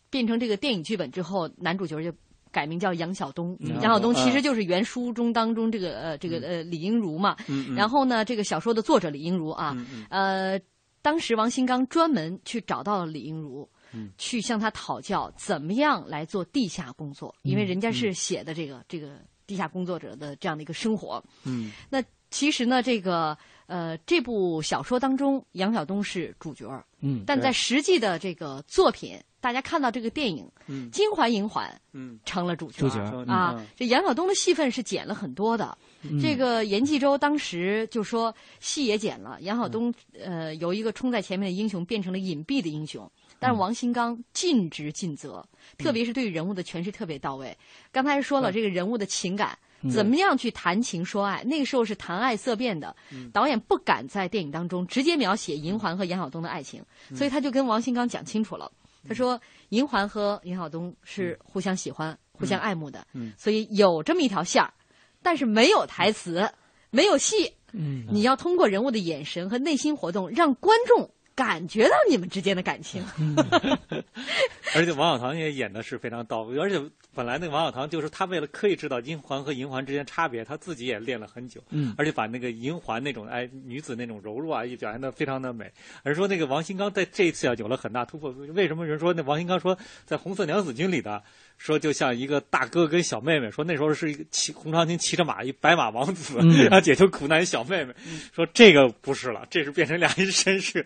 [0.09, 2.11] 变成这个电影剧本之后，男主角就
[2.53, 3.57] 改名叫杨晓东。
[3.81, 7.35] 杨晓东其实就是原书中当中这个呃这个呃李英如嘛。
[7.75, 9.75] 然后呢，这个小说的作者李英如啊，
[10.09, 10.57] 呃，
[11.01, 13.69] 当时王新刚专门去找到了李英如。
[14.17, 21.23] 去向他讨教怎么样来做地下工作，因为人家是写的这个这个地下工作者的这样的一个生活。
[21.43, 23.37] 嗯，那其实呢，这个
[23.67, 26.67] 呃，这部小说当中，杨晓东是主角。
[27.01, 30.49] 嗯，但在实际的这个作品，大家看到这个电影
[30.89, 32.77] 《金环银环》嗯，成了主角。
[32.77, 35.77] 主角啊，这杨晓东的戏份是减了很多的。
[36.21, 43.11] 这个严继洲当时就说戏也减了，杨晓东呃由一个冲在前面的英雄变成了隐蔽的英雄。
[43.37, 45.45] 但是王新刚尽职尽责，
[45.77, 47.53] 特别是对人物的诠释特别到位。
[47.91, 49.57] 刚才说了这个人物的情感，
[49.91, 51.43] 怎么样去谈情说爱？
[51.43, 52.95] 那个时候是谈爱色变的，
[53.33, 56.81] 导演不敢在电影当中直接描写银环和杨晓东的爱情，
[57.13, 58.71] 所以他就跟王新刚讲清楚了。
[59.07, 59.39] 他说
[59.69, 63.05] 银环和尹晓东是互相喜欢、互相爱慕的，
[63.37, 64.73] 所以有这么一条线儿，
[65.21, 66.49] 但是没有台词，
[66.89, 67.53] 没有戏。
[67.71, 71.09] 你要通过人物的眼神和内心活动，让观众。
[71.35, 73.03] 感觉到你们之间的感情，
[74.75, 76.79] 而且王小棠也演的是非常到位，而且
[77.13, 85.71] 本来那个王小棠就是他为了刻意知道银环和银环之间差别，他自己也练了很久，嗯，而且把那个银环那种哎女子那种柔弱啊也表现的非常的美。
[86.03, 91.23] 而说那个王新刚在这一次啊有了很大突破，为什么人说那王新刚说在《红色娘子军》里的？
[91.57, 97.93] 说就像一个大哥跟小妹妹，说那时候是一个骑红长青骑着马，一白马王子，然后 解救苦难小妹妹。
[98.33, 100.81] 说这个不是了，这是变成俩人绅士，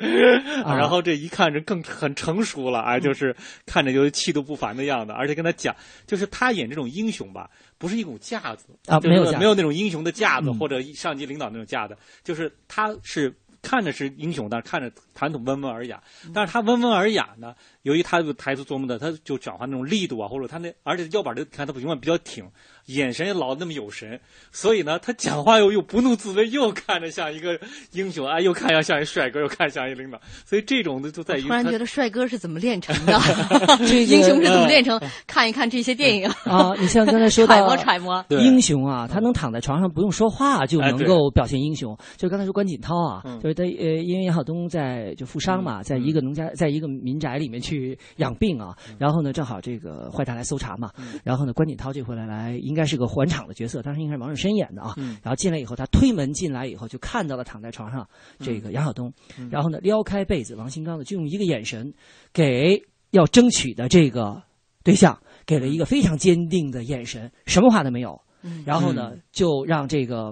[0.64, 16.02] 然后这一看这更很成熟了啊，就是看着就气度不凡的样子，而且跟他讲，就是他演这种英雄吧，不是一种架子啊，没有没有那种英雄的架子或者上级领导那种架子，就是他是看着是英雄，但是看着谈吐温文尔雅。
[16.34, 22.50] 但是他温文尔雅呢，由于他的台词琢磨的，他就讲话那种力度啊，或者他那，而且腰板的，看他永远比较挺。
[22.88, 24.20] 眼神也老那么有神，
[24.52, 27.60] 所以呢，他讲话又又不怒自威，又看着像一个
[27.92, 31.42] 英雄啊，又看着像一帅哥，又看像一领导，所以这种的就在于。
[31.42, 33.14] 突然觉得帅哥是怎么练成的？
[34.08, 34.98] 英雄是怎么练成？
[35.28, 41.94] 看一看这些电影啊，你像刚才说的揣摩揣摩 英雄啊，他能躺在床上不用说话就能够表现英雄。
[42.16, 43.70] 就刚才说关锦涛啊，就是他呃，
[44.02, 50.90] 因为杨晓东在就负伤嘛，在一个农家，在一个民宅里面去养病啊，然后呢，正好这个坏蛋来搜查嘛，
[51.26, 52.77] 然后呢，关锦涛这回来来应。
[52.78, 54.94] 应该是个还场的角色，当时应该是王志深演的啊。
[55.24, 58.08] 然后进来以后，他推门进来以后，就看到了躺在床上
[58.38, 59.12] 这个杨晓东。
[59.50, 61.92] 然后呢，撩开被子，王新刚呢就用一个眼神，
[62.32, 64.44] 给要争取的这个
[64.84, 68.22] 对象给了一个非常坚定的眼神，什么话都没有。
[68.64, 70.32] 然后呢，就让这个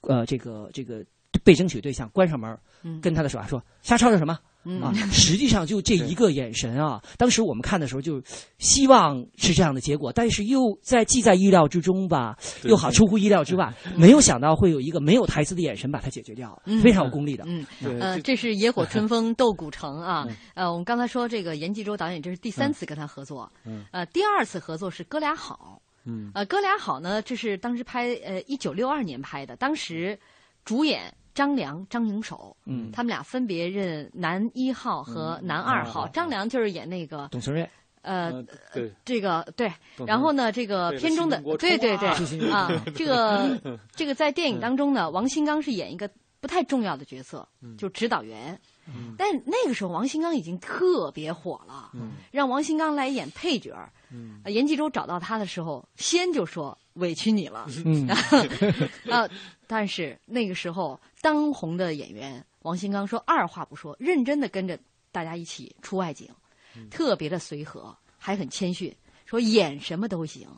[0.00, 1.04] 呃这个这个
[1.44, 2.58] 被争取对象关上门，
[3.02, 4.38] 跟他的手下说：“瞎吵吵什么？”
[4.80, 8.22] 啊，实际上就这一个眼神啊，当时我们看的时候就
[8.58, 17.44] 希望是这样的结果，但是又在既在意料之中吧，又好出乎意料之外，没有想到会有一个没有台词的眼神把它解决掉，非常有功力的。
[17.46, 17.66] 嗯，
[18.00, 23.50] 呃，这是野火春风斗古城啊， 呃，我们刚才说这个严继洲导演这是第三次跟他合作，
[23.90, 30.18] 呃，第二次合作是哥俩好，嗯，呃，哥俩好呢，这是当时拍呃一九六二年拍的，当时
[30.64, 31.12] 主演。
[31.34, 36.06] 张良、张颖守，嗯，他们俩分别任男一号和男二号。
[36.08, 37.68] 张良就是演那个董存瑞，
[38.02, 38.44] 呃，
[39.04, 39.72] 这个对。
[40.06, 42.08] 然后呢，这个片中的对对对。
[42.50, 43.60] 啊， 这个
[43.94, 46.10] 这个在电影当中呢，王新刚是演一个
[46.40, 48.58] 不太重要的角色，就指导员。
[49.16, 51.90] 但那个时候王新刚已经特别火了，
[52.32, 53.74] 让王新刚来演配角。
[54.46, 57.66] 严继洲找到他的时候，先就说委屈你了。
[57.84, 58.08] 嗯
[59.10, 59.28] 啊，
[59.66, 61.00] 但是那个时候。
[61.22, 64.76] 当红的演员王新刚说：“二话不说，认真的跟着
[65.12, 66.28] 大家一起出外景，
[66.90, 68.92] 特别的随和，还很谦逊，
[69.24, 70.48] 说演什么都行，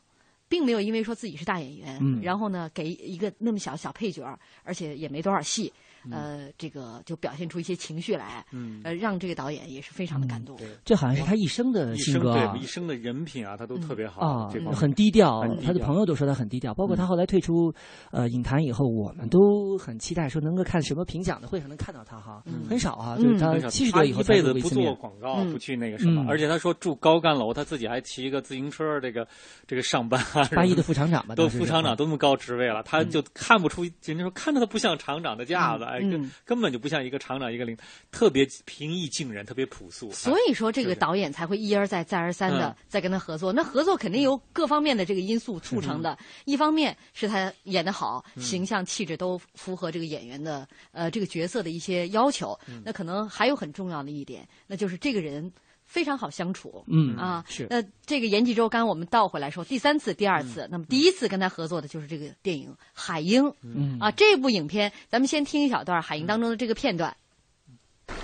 [0.49, 4.25] 并没有因为说自己是大演员，然后呢给一个那么小小配角，
[4.63, 5.73] 而且也没多少戏。”
[6.11, 10.55] 呃，这个就表现出一些情绪来，嗯，呃，让这个导演也是非常的感动。
[10.85, 15.43] 这好像是他一生的性格，对，一生的人品啊，他都特别好啊，很低调。
[15.65, 17.73] 他的朋友都说他很低调，包括他后来退出
[18.11, 29.27] 呃影坛以后，我们都很期待说能够看什么评奖的会上能看到他哈，很少啊，就是他七十多以后一辈子不做广告，不去那个什么，而且他说住高干楼，他自己还骑一个自行车，这个
[29.67, 30.23] 这个上班。
[30.51, 35.85] 八一的副厂长吧，都副厂长，多么高职位了，他就看不出，人家说看着他不像厂长的架子。
[35.85, 37.77] 哎根根本就不像一个厂长，一个领，
[38.11, 40.11] 特别平易近人，特别朴素。
[40.13, 43.53] 所以说，这个导演才会一而再、再而三的在跟他合作。
[43.53, 46.17] 那合作肯定由各方面的这个因素促成的。
[46.45, 52.59] 一方面是他演得好，形象气质都符合这个演员的呃这个角色的一些要求。
[52.85, 55.53] 那可能还有很重要的一点，那就是这个人。
[55.95, 57.69] 非常好相处，嗯啊是。
[57.71, 67.17] 那这个严继洲，刚我们倒回来说，第三次、第二次，那么第一次跟他合作的就是这个电影《海鹰》，嗯啊，这部影片，咱们先听一小段《海鹰》当中的这个片段。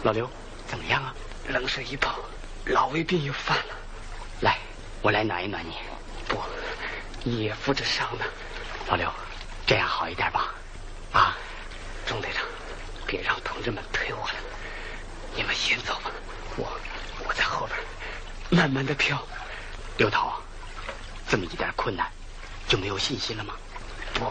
[0.02, 0.28] 老刘，
[0.66, 1.14] 怎么样啊？
[1.48, 2.18] 冷水一泡，
[2.66, 3.74] 老胃病又犯了。
[4.40, 4.58] 来，
[5.00, 5.74] 我来暖一暖你。
[6.26, 6.36] 不，
[7.22, 8.24] 你也敷着伤呢。
[8.88, 9.08] 老刘，
[9.64, 10.52] 这样好一点吧？
[11.12, 11.36] 啊，
[12.04, 12.42] 钟队长，
[13.06, 14.34] 别让同志们推我了，
[15.36, 16.10] 你们先走吧，
[16.56, 16.66] 我。
[17.30, 17.78] 我在后边
[18.60, 19.24] 慢慢的飘，
[19.98, 20.40] 刘涛啊，
[21.28, 22.10] 这么一点困难
[22.66, 23.54] 就没有信心了吗？
[24.12, 24.24] 不，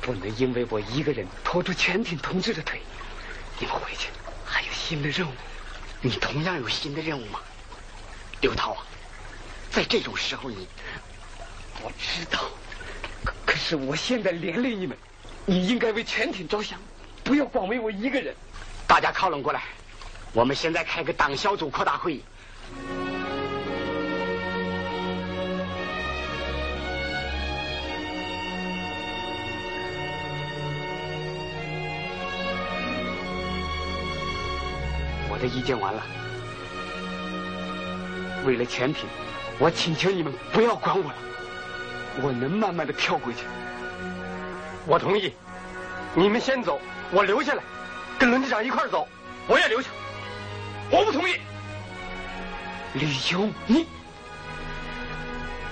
[0.00, 2.80] 不能因为我一个人拖住全体同志的腿。
[3.60, 4.08] 你们回去
[4.44, 5.30] 还有新的任务，
[6.00, 7.38] 你同样有新的任务吗？
[8.40, 8.82] 刘涛啊，
[9.70, 10.66] 在这种时候你，
[11.80, 12.40] 我知道，
[13.24, 14.98] 可可是我现在连累你们，
[15.46, 16.76] 你应该为全体着想，
[17.22, 18.34] 不要光为我一个人。
[18.88, 19.62] 大家靠拢过来。
[20.34, 22.24] 我们现在开个党小组扩大会议。
[35.30, 36.02] 我的意见完了，
[38.44, 39.06] 为了全体，
[39.60, 41.14] 我请求你们不要管我了，
[42.22, 43.44] 我能慢慢的跳回去。
[44.84, 45.32] 我同意，
[46.12, 46.80] 你们先走，
[47.12, 47.62] 我留下来，
[48.18, 49.06] 跟轮机长一块走，
[49.46, 49.90] 我也留下。
[50.90, 51.34] 我不同意，
[52.94, 53.86] 李兄，你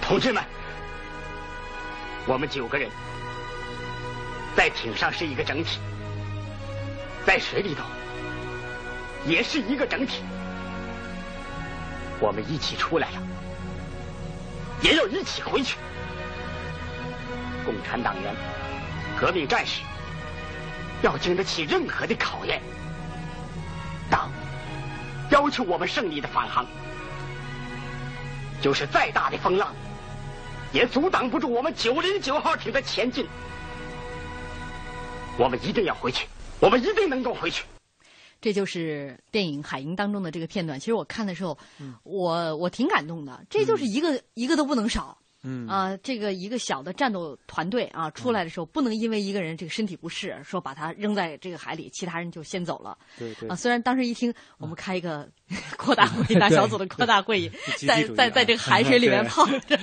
[0.00, 0.42] 同志们，
[2.26, 2.90] 我们九个人
[4.56, 5.78] 在艇上是一个整体，
[7.26, 7.84] 在水里头
[9.26, 10.22] 也是一个整体。
[12.18, 13.22] 我们一起出来了，
[14.80, 15.76] 也要一起回去。
[17.64, 18.34] 共产党员、
[19.20, 19.82] 革命战士，
[21.02, 22.60] 要经得起任何的考验。
[25.33, 26.66] 党要求我们胜利的返航，
[28.61, 29.74] 就是再大的风浪，
[30.72, 33.26] 也阻挡不住我们九零九号艇的前进。
[35.39, 36.28] 我们一定要回去，
[36.61, 37.64] 我们一定能够回去。
[38.43, 40.78] 这就是电影《海鹰》当中的这个片段。
[40.78, 41.57] 其实我看的时候，
[42.03, 43.47] 我我挺感动的。
[43.49, 45.16] 这就是一个、一个都不能少。
[45.43, 52.97] 嗯啊，这个一个小的战斗团队啊，出来的时候不能因为一个人这个身体不适，说把他扔在这个海里，其他人就先走了。
[53.18, 55.28] 对对啊，虽然当时一听，我们开一个
[55.76, 57.50] 扩大会议， 大小组的扩大会议，
[57.86, 59.76] 在在在这个海水里面泡着，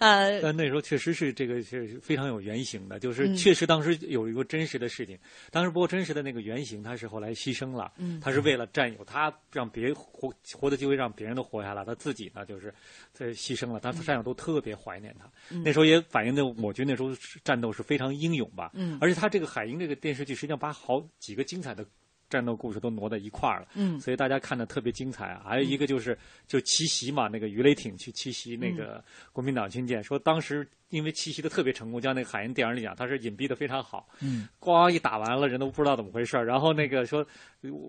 [0.00, 5.18] 呃， 但那时候确实是这个是非常有原型的，就是嗯确实当时有一个真实的事情。
[5.50, 12.72] 当时不过真实的那个原型，他是后来牺牲了，嗯他是为了战友，他让别活活的机会让别人都活下来，他自己呢就是
[13.12, 15.26] 在牺牲了，但是战友都特别怀念他。
[15.50, 17.10] 嗯那时候也反映的，我觉得那时候
[17.42, 18.70] 战斗是非常英勇吧。
[18.74, 21.84] 嗯而且他这个《海鹰》这个电视剧，实际上把好几个精彩的。
[22.28, 23.98] 战斗故事都挪在一块儿了，嗯。
[24.00, 25.42] 所以大家看的特别精彩啊。
[25.46, 26.16] 还有一个就是，
[26.46, 29.02] 就奇袭嘛，那个鱼雷艇去奇袭那个
[29.32, 37.26] 国民党军舰，说当时因为奇袭的特别成功，像那个海鹰电影里讲，他是隐蔽的非常好，嗯，咣一打完了，人都不知道怎么回事儿然后那个说，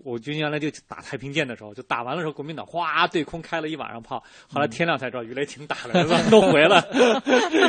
[0.04, 6.80] 我军原来就打太平舰的时候，就打完了时候，国民党哗对空开了一晚上炮，后来天亮才知道鱼雷艇打 来了，都回了。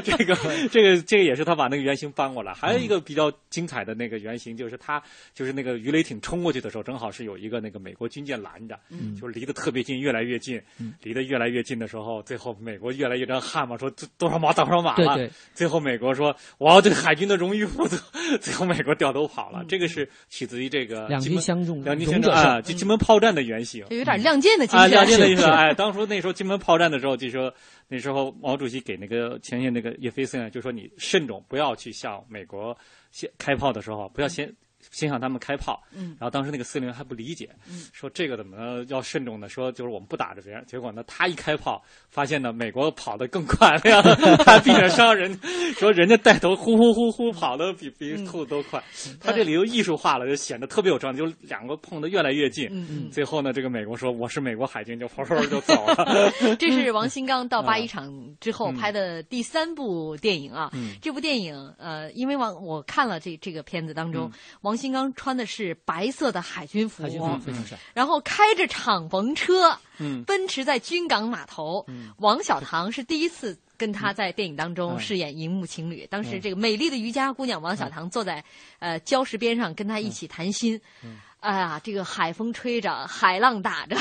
[0.03, 0.35] 这个
[0.69, 2.53] 这个这个也是他把那个原型搬过来。
[2.53, 5.01] 还有一个比较精彩的那个原型，就是他
[5.33, 9.15] 就是那个鱼雷艇冲过去的时候，正好是有一个那个美国军舰拦着，嗯。
[9.15, 10.61] 就是离得特别近，越来越近，
[11.03, 15.15] 离得越来越近的时候，最后美国越来越张汗嘛，说多少码多少码了。
[15.15, 15.20] 对对
[15.53, 17.97] 最后美国说我要对海军的荣誉负责，
[18.39, 19.63] 最后美国掉头跑了。
[19.67, 23.85] 这个是取自于这个两军相中两军相中啊，就金门炮战的原型。
[23.89, 24.91] 就有点亮剑的精啊，神。
[24.91, 25.41] 亮剑的 意思。
[25.41, 27.53] 是哎，当初那时候金门炮战的时候，就说
[27.87, 32.77] 那时候毛主席给那个前线那个叶飞森啊，就说你慎重，不要去向美国
[33.11, 34.53] 先开炮的时候，不要先。
[34.89, 36.15] 先向他们开炮，嗯。
[36.19, 37.85] 然后当时那个司令员还不理解，嗯。
[37.93, 39.47] 说这个怎么要慎重呢？
[39.47, 44.01] 说就是我们不打着别人，结果呢，他一开炮，发现呢美国跑得更快了呀，
[44.43, 45.37] 他避免伤人，
[45.75, 48.25] 说人家带头呼呼呼呼跑的比比嗯。
[48.25, 48.81] 兔子都快，
[49.19, 52.69] 他这里又艺术化了，就显得特别有张力，就两个碰得越来越近，
[53.11, 56.31] 最后呢，这个美国说我是美国海军，就砰砰就走了。
[56.57, 58.75] 这是王新刚到八一嗯厂之后嗯。
[58.77, 60.69] 拍的第三部电影啊。
[60.73, 60.95] 嗯。
[61.01, 64.31] 这部电影，呃，因为王我看了这这个片子当中，嗯
[64.71, 67.77] 王新刚穿的是白色的海军服，海军服非常帅。
[67.93, 71.85] 然后开着敞篷车，嗯奔驰在军港码头。
[72.19, 73.57] 王小棠是第一次。
[73.81, 78.43] 跟他在电影当中嗯饰演荧幕情侣，当时嗯这个美丽的渔家姑娘王小棠坐在
[78.77, 80.79] 呃礁石边上，跟他一起谈心。
[81.03, 83.95] 嗯哎呀，这个海风吹着，海浪打着，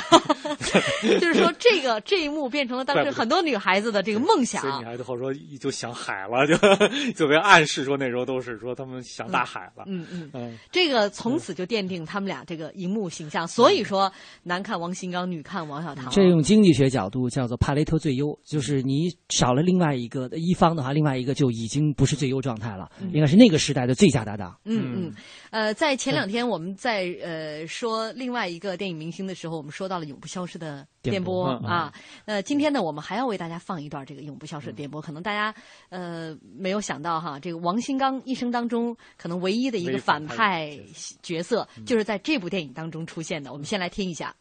[1.19, 4.79] 就是说这个这一幕变成了当时很多女孩子的这个梦想所以。
[4.81, 6.55] 女孩子后说就想海了，就
[7.17, 9.85] 就被暗示说那时候都是说他们想大海了。
[9.87, 13.49] 嗯嗯嗯，这个从此就奠定他们俩这个荧幕形象。
[13.49, 14.13] 所以说，
[14.43, 16.11] 男看王新刚，女看王小棠。
[16.11, 24.55] 这用经济学角度叫做帕雷特最优，就是你少了另外一个一方的话，另外一个就已经不是最优状态了，嗯应该是那个时代的最佳搭档。
[24.67, 25.13] 嗯嗯，
[25.51, 31.93] 呃，在前两天我们在呃说另外一个电影明星的时候，我们说到了永不消失的电波啊。
[32.25, 35.03] 呃，今天呢，我们还要为大家放一段这个永不消失的电波。
[35.03, 35.53] 可能大家
[35.89, 40.79] 呃没有想到哈，这个王新刚一生当中可能唯一的一个反派
[41.21, 43.53] 角色，就是在这部电影当中出现的。
[43.53, 44.35] 我们先来听一下。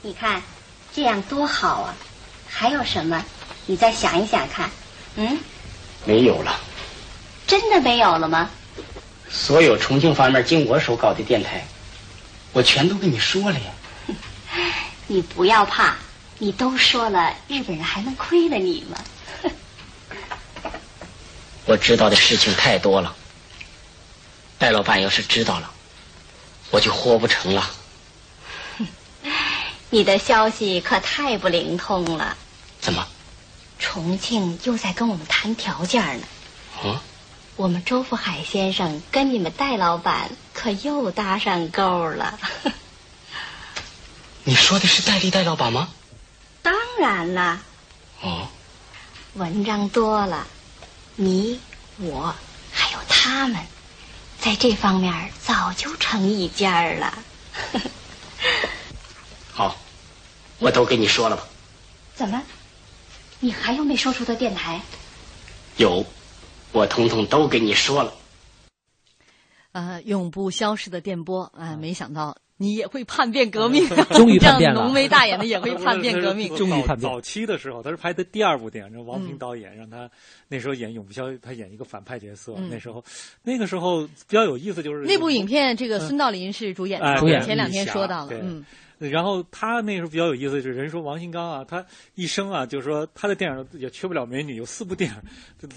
[0.00, 0.42] 你看，
[0.94, 1.94] 这样多好啊！
[2.48, 3.22] 还有什么？
[3.66, 4.70] 你再想一想看。
[5.16, 5.38] 嗯，
[6.06, 6.58] 没有了，
[7.46, 8.50] 真的没有了吗？
[9.30, 11.64] 所有重庆方面经我手搞的电台，
[12.52, 13.70] 我全都跟你说了呀。
[15.06, 15.94] 你不要怕，
[16.38, 18.98] 你都说了，日本人还能亏了你吗？
[21.66, 23.14] 我知道的事情太多了，
[24.58, 25.70] 戴老板要是知道了，
[26.70, 27.70] 我就活不成了。
[29.90, 32.36] 你的消息可太不灵通了。
[32.80, 33.06] 怎么？
[33.78, 36.26] 重庆又在跟我们谈条件呢。
[36.82, 37.02] 啊？
[37.60, 42.38] 我们周福海先生跟你们戴老板可又搭上钩了。
[44.44, 45.90] 你说的是戴笠戴老板吗？
[46.62, 47.60] 当然了，
[48.22, 48.48] 哦，
[49.34, 50.46] 文章多了，
[51.16, 51.60] 你
[51.98, 52.34] 我
[52.72, 53.62] 还有他们，
[54.40, 57.18] 在这方面早就成一家了。
[59.52, 59.76] 好，
[60.60, 61.46] 我都跟你说了吧。
[62.14, 62.40] 怎么？
[63.40, 64.80] 你还有没说出的电台？
[65.76, 66.06] 有，
[66.72, 68.12] 我统统都给你说了。
[69.72, 77.00] 呃，永不消逝的电波啊、没想到你也会叛变革命， 终于叛变了这样浓眉大眼的也会叛变革命， 终于叛变。
[77.00, 80.10] 早期的时候，他是拍的第二部电影，让王平导演让他
[80.48, 82.54] 那时候演永不消，他演一个反派角色。
[82.68, 83.02] 那时候，
[83.44, 88.64] 那个时候比较有意思，就是那部影片，这个孙道临是主演的，主演前两天说到了，嗯。
[89.08, 91.84] 然后他那时候比较有意思，就是人说王新刚啊，他
[92.14, 95.16] 一生啊，就是说他的电影也缺不了美女，有四部电影，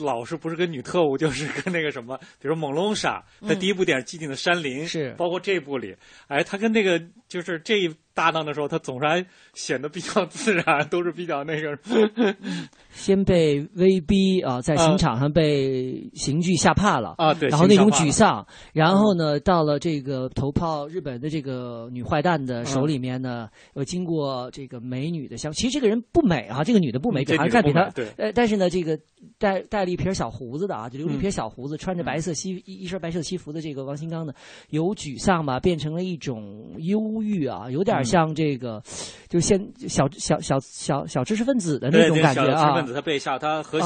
[0.06, 5.14] 老是不是跟女特务，就是跟那个什么，比如《猛龙傻》，他第一部电影《寂静的山林》，是。
[5.18, 5.96] 包括这部里，
[6.28, 11.78] 哎，他跟那个就是这一搭档的时候，他总是还显得比较自然，都是比较那个。
[12.92, 17.16] 先被威逼啊，在刑场上被刑具吓怕了。
[17.18, 28.98] 啊，对，然后那种沮丧，然后呢，到了这个投靠日本的这个女坏蛋的手里面呢，呃，经过这个美女的相，其实这个人不美啊，这个女的不美，还是看比他，呃，但是呢，这个
[29.40, 34.34] 带带了一撇小胡子的啊，就留了一撇小胡子，穿着白色西一一身白色西服的这个王新刚呢，
[34.70, 38.82] 由沮丧吧，变成了一种忧郁啊，有点像这个，
[39.30, 42.82] 就现小小小小小知识分子的那种感觉啊。
[42.94, 43.80] 他被吓，他和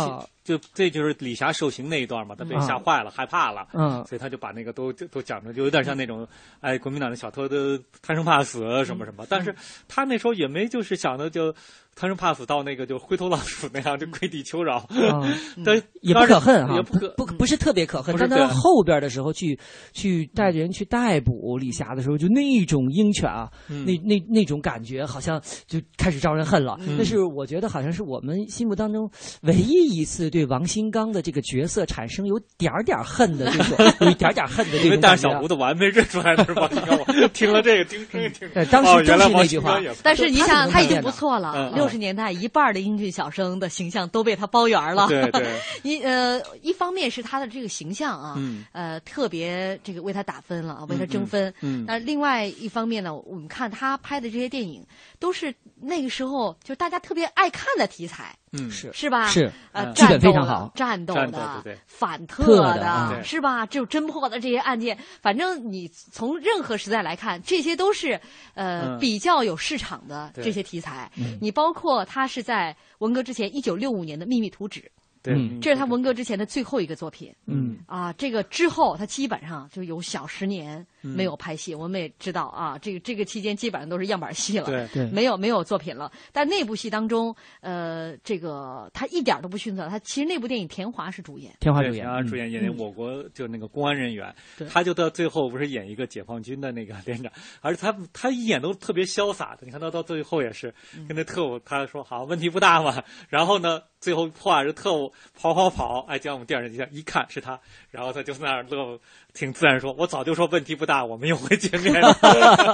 [0.44, 6.28] 就这就是李霞受刑那一段嘛，他被吓坏了，害怕了，嗯，所以他就把那个都都讲的，就有点像那种，
[6.62, 9.56] 哎，国民党的小偷都贪生怕死什么什么，但是
[9.88, 11.54] 他那时候也没就是想的就。
[12.00, 14.88] 贪生怕死到那个就灰头老鼠那样就跪地求饶，
[15.66, 18.16] 但也不可恨哈，也不可不不是特别可恨。
[18.20, 19.60] 但他后边的时候去
[19.94, 26.78] 去带着人去逮捕李霞的时候，就那种鹰犬啊，那那那种感觉好像就开始招人恨了。
[26.98, 29.10] 那是我觉得好像是我们心目当中
[29.42, 34.86] 唯一一次对王新刚的这个角色产生有点点恨的这种， 有一点点恨的这种。
[34.86, 37.00] 因为大小胡子完没认出来的是王新刚，
[37.34, 39.80] 听了这个听声音听， 当时真是那句话。
[40.04, 41.87] 但是你想，他已经不错了，六。
[41.88, 45.08] 六十年代，一半的英俊小生的形象都被他包圆了。
[45.08, 48.38] 对对， 一呃，一方面是他的这个形象啊，
[48.74, 51.54] 呃，特别这个为他打分了，为他争分。
[51.62, 54.86] 嗯，那另外一方面呢，我们看他拍的这些电影，
[55.20, 58.36] 都是那个时候就大家特别爱看的题材。
[58.60, 59.28] 嗯，是是吧？
[59.28, 63.66] 是呃，剧本非常好，战斗的、反特的，是吧？
[63.66, 68.20] 只有侦破的这些案件，反正你从任何时代来看，这些都是
[68.54, 71.12] 呃比较有市场的这些题材。
[71.40, 74.80] 你包括他是在文革之前，一九六五年的《秘密图纸》。
[75.24, 77.34] 对，这是他文革之前的最后一个作品。
[77.48, 81.74] 嗯啊，这个之后他基本上就有小十年没有拍戏。
[81.74, 86.12] 我们也知道啊，这个这个期间基本上都是样板戏了，对对，没有没有作品了。
[86.32, 89.88] 但那部戏当中，呃，这个他一点都不逊色。
[89.90, 94.34] 他其实那部电影田华是主演，田华主演，田华主演演我国就那个公安人员，
[94.70, 97.32] 他就到最后不是演一个解放军的那个 连长，
[97.62, 99.60] 而且他他一演都特别潇洒的。
[99.62, 100.74] 你看他到最后也是
[101.08, 103.82] 跟那特务他说好问题不大嘛，然后呢。
[104.00, 108.98] 最后破案是特务跑跑跑，哎，将我们电视机下一看是他，然后他就在那儿乐，
[109.34, 112.18] 挺自然说：“我早就说问题不大，我们又会见面了。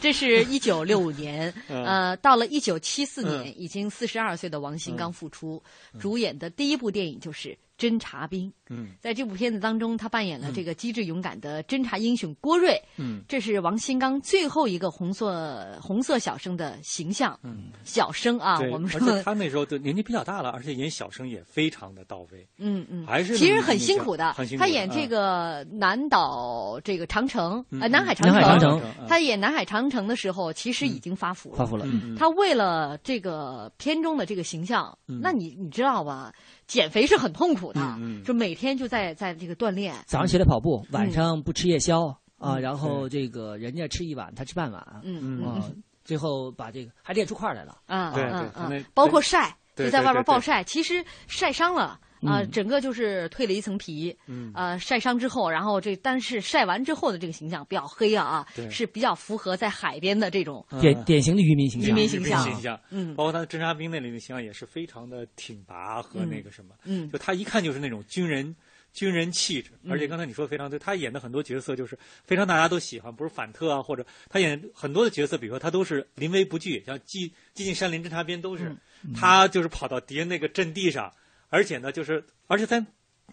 [0.00, 5.62] 这是一九六五 年，呃，到了一九七四年，已经四十二岁的王新刚复出，
[5.98, 7.56] 主演的第一部电影就是。
[7.80, 24.44] 侦察兵，嗯，在这部片子当中，他扮演了这个机智勇敢的侦察英雄郭瑞，嗯，这是王新刚最后一个红色红色小生的形象，嗯，小生啊，我们说他那时候就年纪比较大了，而且演小生也非常的到位，嗯嗯，还是其实很辛苦的，苦。
[24.58, 31.86] 他演这个南岛这个长城，呃，南海长城，南海长城，他演南海长城的时候，其实已经发福了，发福了。
[32.18, 36.30] 他为了这个片中的这个形象，那你你知道吧？
[36.70, 39.92] 减肥是很痛苦的，就每天就在在这个锻炼。
[40.06, 45.42] 早上起来跑步，晚上不吃夜宵啊，然后这个人家吃一碗，他吃半碗，嗯。
[45.42, 47.76] 嗯，最后把这个还练出块来了。
[47.86, 48.22] 啊，对
[48.68, 51.98] 对，包括晒，就在外边暴晒，其实晒伤了。
[52.26, 68.54] 啊，整个就是蜕了一层皮，嗯，呃，晒伤之后，然后这但是晒完之后的这个形象比较黑啊啊，是比较符合在海边的这种典典型的渔民形象，渔民形象，形象，嗯，包括他的侦察兵那里的形象也是非常的挺拔和那个什么，嗯，就他一看就是那种军人
[68.92, 78.76] 军人气质，而且刚才你说的非常对，他演的很多角色就是非常大家都喜欢，不是反特啊，或者他演很多的角色，比如说他都是临危不惧，像《寂寂静山林侦察兵》都是
[79.14, 81.10] 他就是跑到敌人那个阵地上。
[81.50, 82.82] 而且呢，就是而且在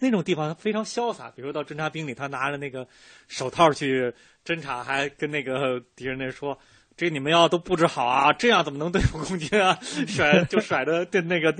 [0.00, 2.86] 那种地方非常潇洒，比如到侦察兵里，他拿着那个
[3.26, 4.14] 手套去
[4.44, 6.56] 侦察，还跟那个敌人那说
[6.96, 11.52] ：“这你们要都布置好啊，这样怎么能对付空军啊？”甩就甩的对那个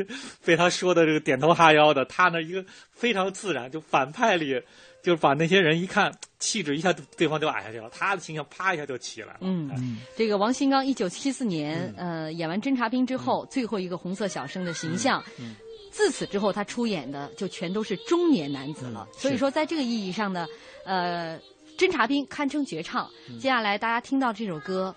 [0.44, 4.62] 被他说的这个点头哈腰的，他呢一个非常自然，就反派里
[5.02, 9.38] 就是把那些人一看气质一下对方就矮下去了，他的形象啪一下就起来了。
[9.40, 15.20] 嗯，这个王新刚一九七四年呃演完侦察兵之后，最后一个红色小生的形象。
[15.90, 19.08] 自此之后，他出演的就全都是中年男子了。
[19.12, 20.46] 所以说，在这个意义上呢，
[20.84, 21.40] 呃，
[21.76, 23.10] 侦察兵堪称绝唱。
[23.40, 24.94] 接下来大家听到这首歌，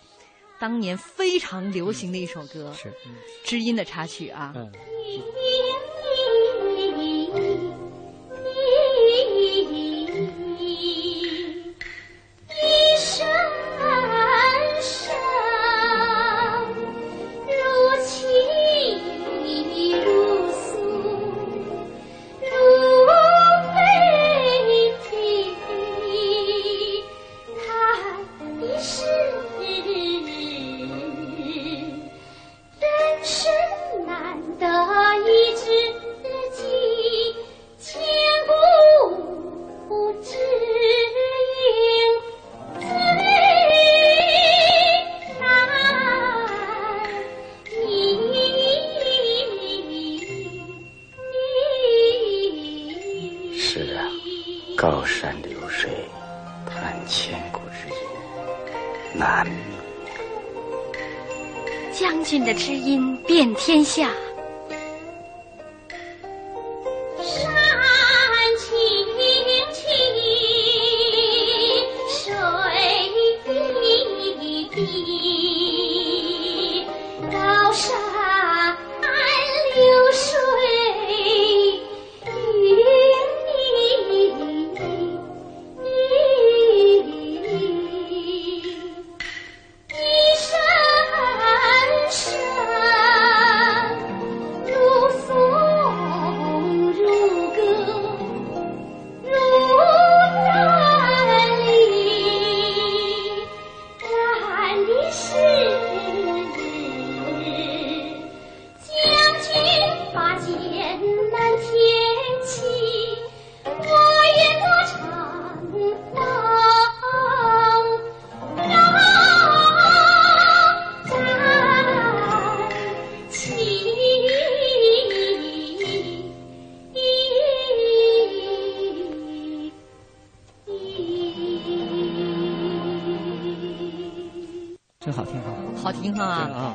[0.59, 2.91] 当年非常流行的一首歌，是
[3.43, 4.53] 知音的插曲啊。
[4.55, 4.71] 嗯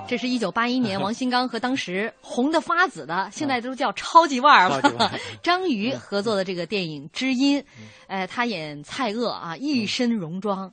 [0.09, 7.61] 这是一九八一年 王新刚和当时红的发紫的，现在都叫超级腕儿了， 张瑜合作的这个电影《知音》，
[8.07, 10.73] 呃，他演蔡锷啊，一身戎装，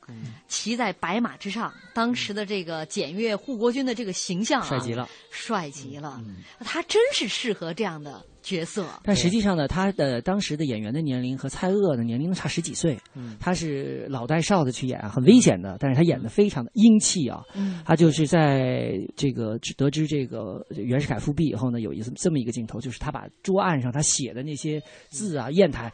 [0.53, 6.21] 骑在白马之上，当时的这个检阅护国军的这个形象啊，帅极了，帅极了，
[6.59, 8.85] 他真是适合这样的角色。
[9.03, 17.41] 但实际上呢，他的当时的演员的年龄和蔡锷的年龄差十几岁，嗯他是老带少的去演，很危险的，但是他演的非常的英气啊。
[17.55, 24.79] 嗯他就是在这个得知这个袁世凯复辟以后呢，有一次这么一个镜头，就是他把桌案上他写的那些
[25.09, 25.91] 字啊、砚台。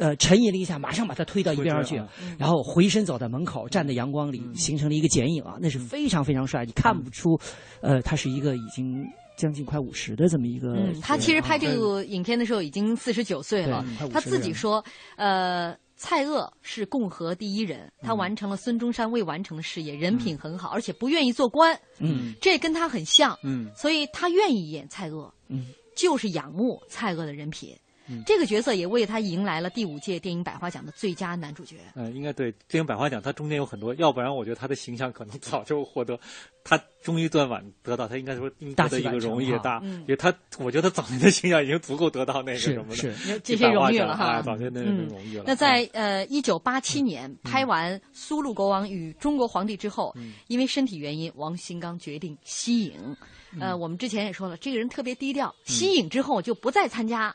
[0.00, 2.02] 呃，沉吟了一下，马上把他推到一边儿去
[2.38, 7.38] 然后回身走到门口，站在阳光里，形成了一个剪影啊，那是非常非常帅，你看不出，
[7.82, 9.04] 呃，他是一个已经
[9.36, 10.72] 将近快五十的这么一个。
[10.72, 14.08] 嗯，他其实拍这个影片的时候已经四十九岁了对快。
[14.08, 14.82] 50他自己说，
[15.16, 21.78] 呃，蔡锷是共和第一人，他完成了孙中山未完成的事业，人品很好，而且不愿意做官。
[21.98, 23.38] 嗯，这跟他很像。
[23.44, 25.30] 嗯，所以他愿意演蔡锷。
[25.48, 27.76] 嗯，就是仰慕蔡锷的人品。
[28.10, 28.22] 嗯。
[28.26, 31.76] 这个角色也为他迎来了第五届电影百花奖的最佳男主角。
[31.94, 36.18] 嗯，应该对电影百花奖，他中间有很多，要不然我觉得他的形象可能早就获得，
[36.64, 40.00] 他终于断晚得到，他应该说应该得一个荣誉也大，嗯。
[40.00, 43.14] 因为他我觉得早年的形象已经足够得到那个什么的是。
[43.44, 45.44] 这些荣誉了哈哎早年的那个荣誉了。
[45.46, 50.14] 那在呃一九八七年拍完《苏禄国王与中国皇帝》之后，
[50.48, 53.16] 因为身体原因，王新刚决定息影。
[53.58, 57.34] 呃，我们之前也说了，这个人特别低调，息影之后就不再参加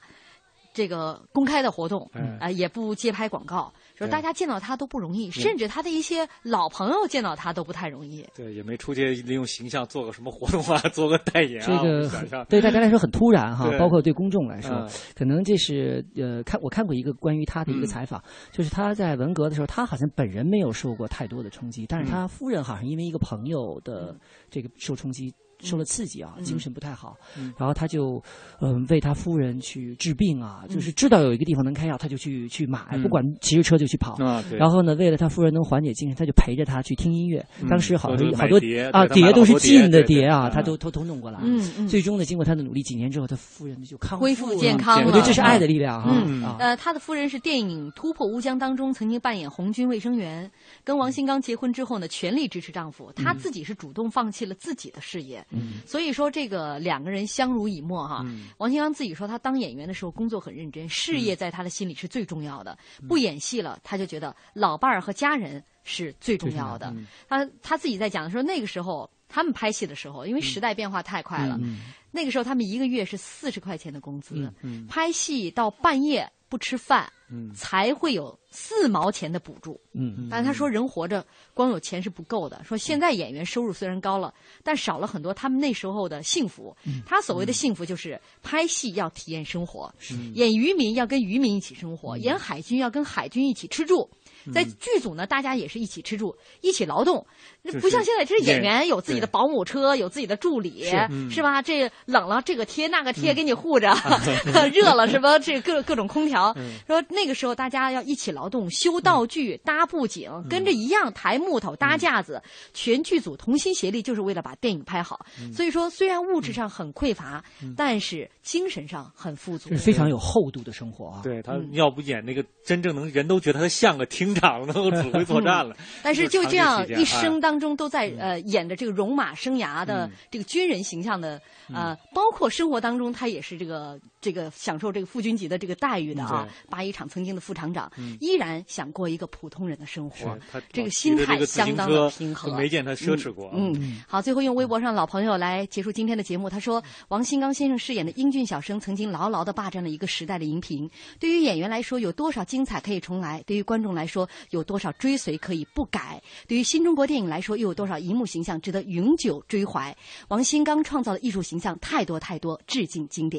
[0.76, 4.11] 这个公开的活动，嗯啊，也不接拍广告，说对。
[4.11, 8.28] 大家见到他都不容易，甚至他的一些老朋友见到他都不太容易。
[8.36, 11.65] 对，也没出去利用形象做个什么活动啊， 做个代言啊。
[11.65, 17.88] 这个对大家来说很突然哈，包括对公众来说嗯，可能这是呃看我看过一个关于他的一个嗯。
[17.88, 18.21] 采访，
[18.51, 24.13] 就是他在文革的时候，他好像本人没有受过太多的冲击，但是他夫人好像因为一个朋友的
[24.49, 25.34] 这个受冲击。
[25.60, 26.43] 受了刺激啊，嗯。
[26.43, 27.53] 精神不太好，嗯。
[27.58, 28.22] 然后他就，
[28.62, 33.01] 嗯、为他夫人去治病啊，嗯就是知道有一个地方能开药，他就去去买，嗯。
[33.01, 34.18] 不管骑着车就去跑。
[34.58, 37.45] 然后呢，为了他夫人能缓解精神，他就陪着他去听音乐。
[37.62, 37.68] 嗯。
[37.70, 40.51] 当时好或者买像好多碟啊，对他买了都是好多碟进的碟啊，嗯。
[40.51, 41.39] 他都偷偷弄过来。
[41.43, 41.72] 嗯。
[41.78, 45.08] 嗯最终呢，经过他的努力，几年之后，他夫人就康恢复了健康了。
[45.08, 50.49] 我觉得这是爱的力量啊呃，他的夫人是电影《突破乌江》当中曾经扮演红军卫生员，
[50.84, 58.22] 跟王新刚结婚之后呢，全力支持丈夫，他自己是主动放弃了自己的事业，嗯，所以说这个两个人相濡以沫哈。
[58.26, 62.78] 嗯、王新刚自己说，他当演员的时候工作很认真，事业在他的心里是最重要的。
[63.02, 66.88] 嗯、不演戏了，他就觉得老伴儿和家人是最重要的。
[66.96, 71.82] 嗯、他他自己在讲的时候，那个时候他们拍戏的时候，因为时代变化太快了，嗯、
[72.12, 77.12] 那个时候他们一个月是四十块钱的工资，嗯、拍戏到半夜不吃饭。
[77.30, 79.80] 嗯，才会有四毛钱的补助。
[79.93, 82.63] 嗯，但他说人活着光有钱是不够的。
[82.63, 86.76] 说现在演员收入虽然高了，但少了很多他们那时候的幸福。
[86.86, 94.09] 嗯、他所谓的幸福就是拍戏要体验生活，嗯、演渔民要跟渔民一起生活，演海军要跟海军一起吃住。
[94.54, 97.26] 在剧组呢，大家也是一起吃住，一起劳动，
[97.62, 100.84] 那不像现在，这演员有自己的保姆车，有自己的助理，
[101.32, 101.62] 是吧？
[101.62, 103.91] 这冷了这个贴那个贴给你护着，
[104.72, 106.56] 热了什么这各各种空调。
[106.86, 112.39] 说那个时候大家要一起劳动，修道具、搭布景，跟着一样抬木头、搭架子，
[112.74, 115.26] 全剧组同心协力，就是为了把电影拍好。
[115.52, 117.43] 所以说，虽然物质上很匮乏，
[117.76, 121.22] 但是精神上很富足，是非常有厚度的生活啊。
[121.24, 124.34] 对他要不演那个真正能人都觉得他像个厅。
[124.36, 131.41] 场能够指挥作战了， 但是就这样一生哎当中都在呃演着这个戎马生涯的这个军人形象的
[131.73, 136.47] 呃，包括生活当中他也是这个这个享受这个副军级的这个待遇的啊。
[136.67, 140.36] 八一厂曾经的副厂长依然想过一个普通人的生活，
[140.73, 143.51] 这个心态相当的平和，没见他奢侈过。
[143.53, 146.49] 嗯，好，最后用微博上老朋友来结束今天的节目。
[146.49, 150.89] 他说，王新刚先生饰演的英俊小生曾经牢牢的霸占了一个时代的荧屏。
[151.19, 153.43] 对于演员来说，有多少精彩可以重来？
[153.45, 156.19] 对于观众来说，有多少追随可以不改？
[156.47, 159.95] 对于新中国电影来说，又有多少荧幕形象值得永久追怀？
[160.30, 163.36] 王新刚创造的艺术形象太多太多，致敬经典。